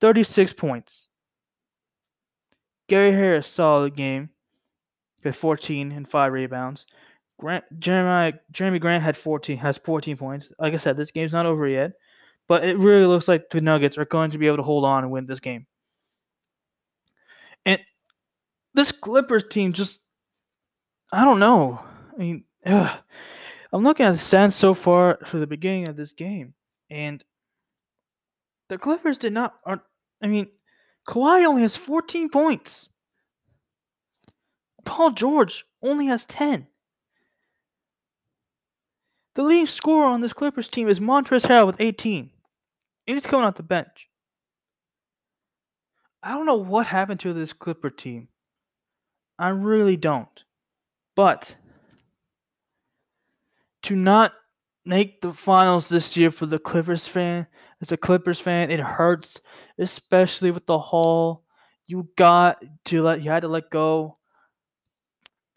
[0.00, 1.08] 36 points.
[2.88, 4.30] Gary Harris solid game
[5.22, 6.86] with 14 and 5 rebounds.
[7.38, 10.52] Grant, Jeremiah, Jerami Grant had 14 has 14 points.
[10.58, 11.92] Like I said, this game's not over yet,
[12.46, 15.02] but it really looks like the Nuggets are going to be able to hold on
[15.04, 15.66] and win this game.
[17.66, 17.80] And
[18.74, 20.00] this Clippers team just,
[21.12, 21.80] I don't know.
[22.12, 22.98] I mean, ugh.
[23.72, 26.54] I'm looking at the stats so far for the beginning of this game,
[26.90, 27.24] and
[28.68, 29.56] the Clippers did not.
[29.64, 29.82] Are,
[30.22, 30.46] I mean,
[31.08, 32.88] Kawhi only has 14 points.
[34.84, 36.68] Paul George only has 10.
[39.34, 42.30] The leading scorer on this Clippers team is Montrezl Harrell with 18.
[43.06, 44.08] And he's coming off the bench.
[46.24, 48.28] I don't know what happened to this Clipper team.
[49.38, 50.44] I really don't.
[51.14, 51.54] But
[53.82, 54.32] to not
[54.86, 57.46] make the finals this year for the Clippers fan,
[57.82, 59.38] as a Clippers fan, it hurts,
[59.78, 61.44] especially with the haul.
[61.86, 64.14] You got to let you had to let go.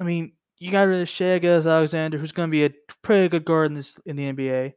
[0.01, 3.45] I mean, you got rid of Shai Gilgeous-Alexander, who's going to be a pretty good
[3.45, 4.73] guard in this in the NBA.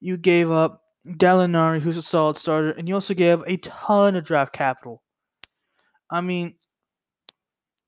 [0.00, 4.24] You gave up Gallinari, who's a solid starter, and you also gave a ton of
[4.24, 5.03] draft capital.
[6.14, 6.54] I mean,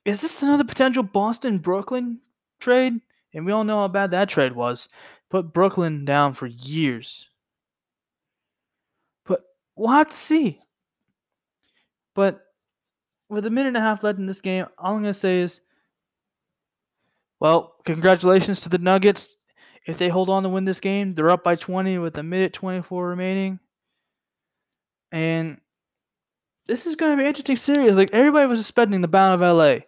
[0.05, 2.18] is this another potential Boston Brooklyn
[2.59, 2.95] trade?
[3.33, 4.89] And we all know how bad that trade was.
[5.31, 7.29] Put Brooklyn down for years.
[9.27, 9.43] But
[9.77, 10.59] we'll have to see.
[12.16, 12.41] But
[13.29, 15.43] with a minute and a half left in this game, all I'm going to say
[15.43, 15.61] is
[17.39, 19.37] well, congratulations to the Nuggets.
[19.87, 22.53] If they hold on to win this game, they're up by 20 with a minute
[22.55, 23.61] 24 remaining.
[25.12, 25.61] And
[26.67, 27.97] this is going to be interesting series.
[27.97, 29.85] Like everybody was expecting the Battle of LA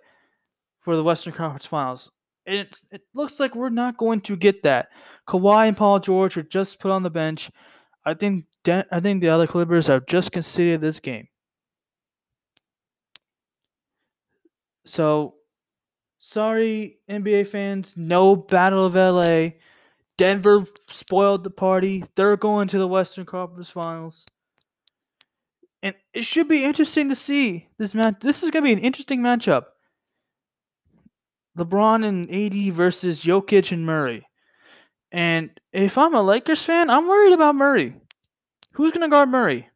[0.81, 2.11] for the Western Conference Finals.
[2.47, 4.89] It it looks like we're not going to get that.
[5.29, 7.51] Kawhi and Paul George are just put on the bench.
[8.07, 11.29] I think I think the other Clippers have just conceded this game.
[14.87, 15.35] So,
[16.18, 19.51] sorry NBA fans, no Battle of LA.
[20.16, 22.05] Denver spoiled the party.
[22.16, 24.24] They're going to the Western Conference Finals
[25.83, 28.16] and it should be interesting to see this match.
[28.20, 29.66] This is going to be an interesting matchup.
[31.57, 34.26] LeBron and AD versus Jokic and Murray.
[35.11, 37.95] And if I'm a Lakers fan, I'm worried about Murray.
[38.72, 39.68] Who's going to guard Murray?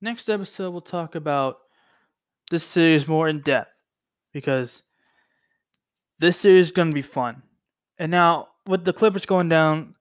[0.00, 1.58] Next episode, we'll talk about
[2.50, 3.70] this series more in depth
[4.32, 4.82] because
[6.18, 7.42] this series is going to be fun.
[7.98, 9.94] And now with the Clippers going down,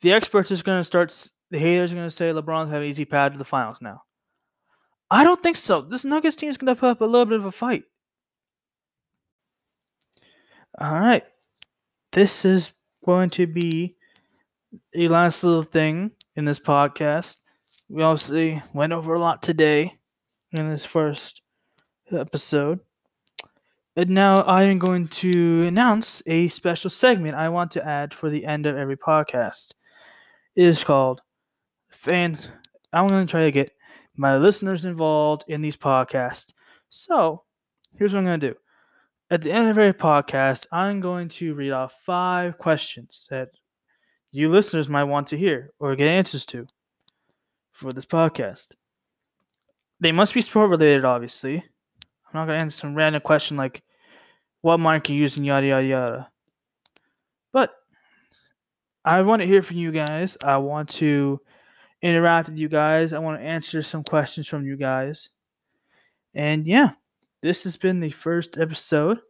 [0.00, 1.28] the experts are going to start.
[1.50, 4.02] The haters are going to say LeBron's have easy path to the finals now.
[5.10, 5.80] I don't think so.
[5.80, 7.84] This Nuggets team is going to put up a little bit of a fight.
[10.78, 11.24] All right,
[12.12, 12.72] this is
[13.04, 13.96] going to be
[14.94, 17.38] a last little thing in this podcast.
[17.88, 19.98] We obviously went over a lot today
[20.52, 21.40] in this first
[22.12, 22.80] episode.
[23.96, 28.30] And now I am going to announce a special segment I want to add for
[28.30, 29.72] the end of every podcast.
[30.58, 31.20] It is called
[31.88, 32.48] Fans.
[32.92, 33.70] I'm going to try to get
[34.16, 36.52] my listeners involved in these podcasts.
[36.88, 37.44] So
[37.96, 38.56] here's what I'm going to do.
[39.30, 43.50] At the end of every podcast, I'm going to read off five questions that
[44.32, 46.66] you listeners might want to hear or get answers to
[47.70, 48.74] for this podcast.
[50.00, 51.58] They must be sport related, obviously.
[51.58, 53.84] I'm not going to answer some random question like
[54.62, 56.30] what mark you using, yada, yada, yada.
[59.08, 60.36] I want to hear from you guys.
[60.44, 61.40] I want to
[62.02, 63.14] interact with you guys.
[63.14, 65.30] I want to answer some questions from you guys.
[66.34, 66.90] And yeah,
[67.40, 69.20] this has been the first episode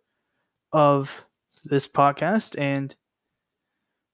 [0.73, 1.25] of
[1.65, 2.59] this podcast.
[2.59, 2.93] And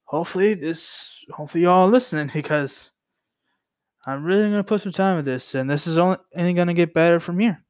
[0.05, 2.91] hopefully, this, hopefully, y'all listening because
[4.05, 5.55] I'm really going to put some time with this.
[5.55, 7.65] And this is only, only going to get better from here.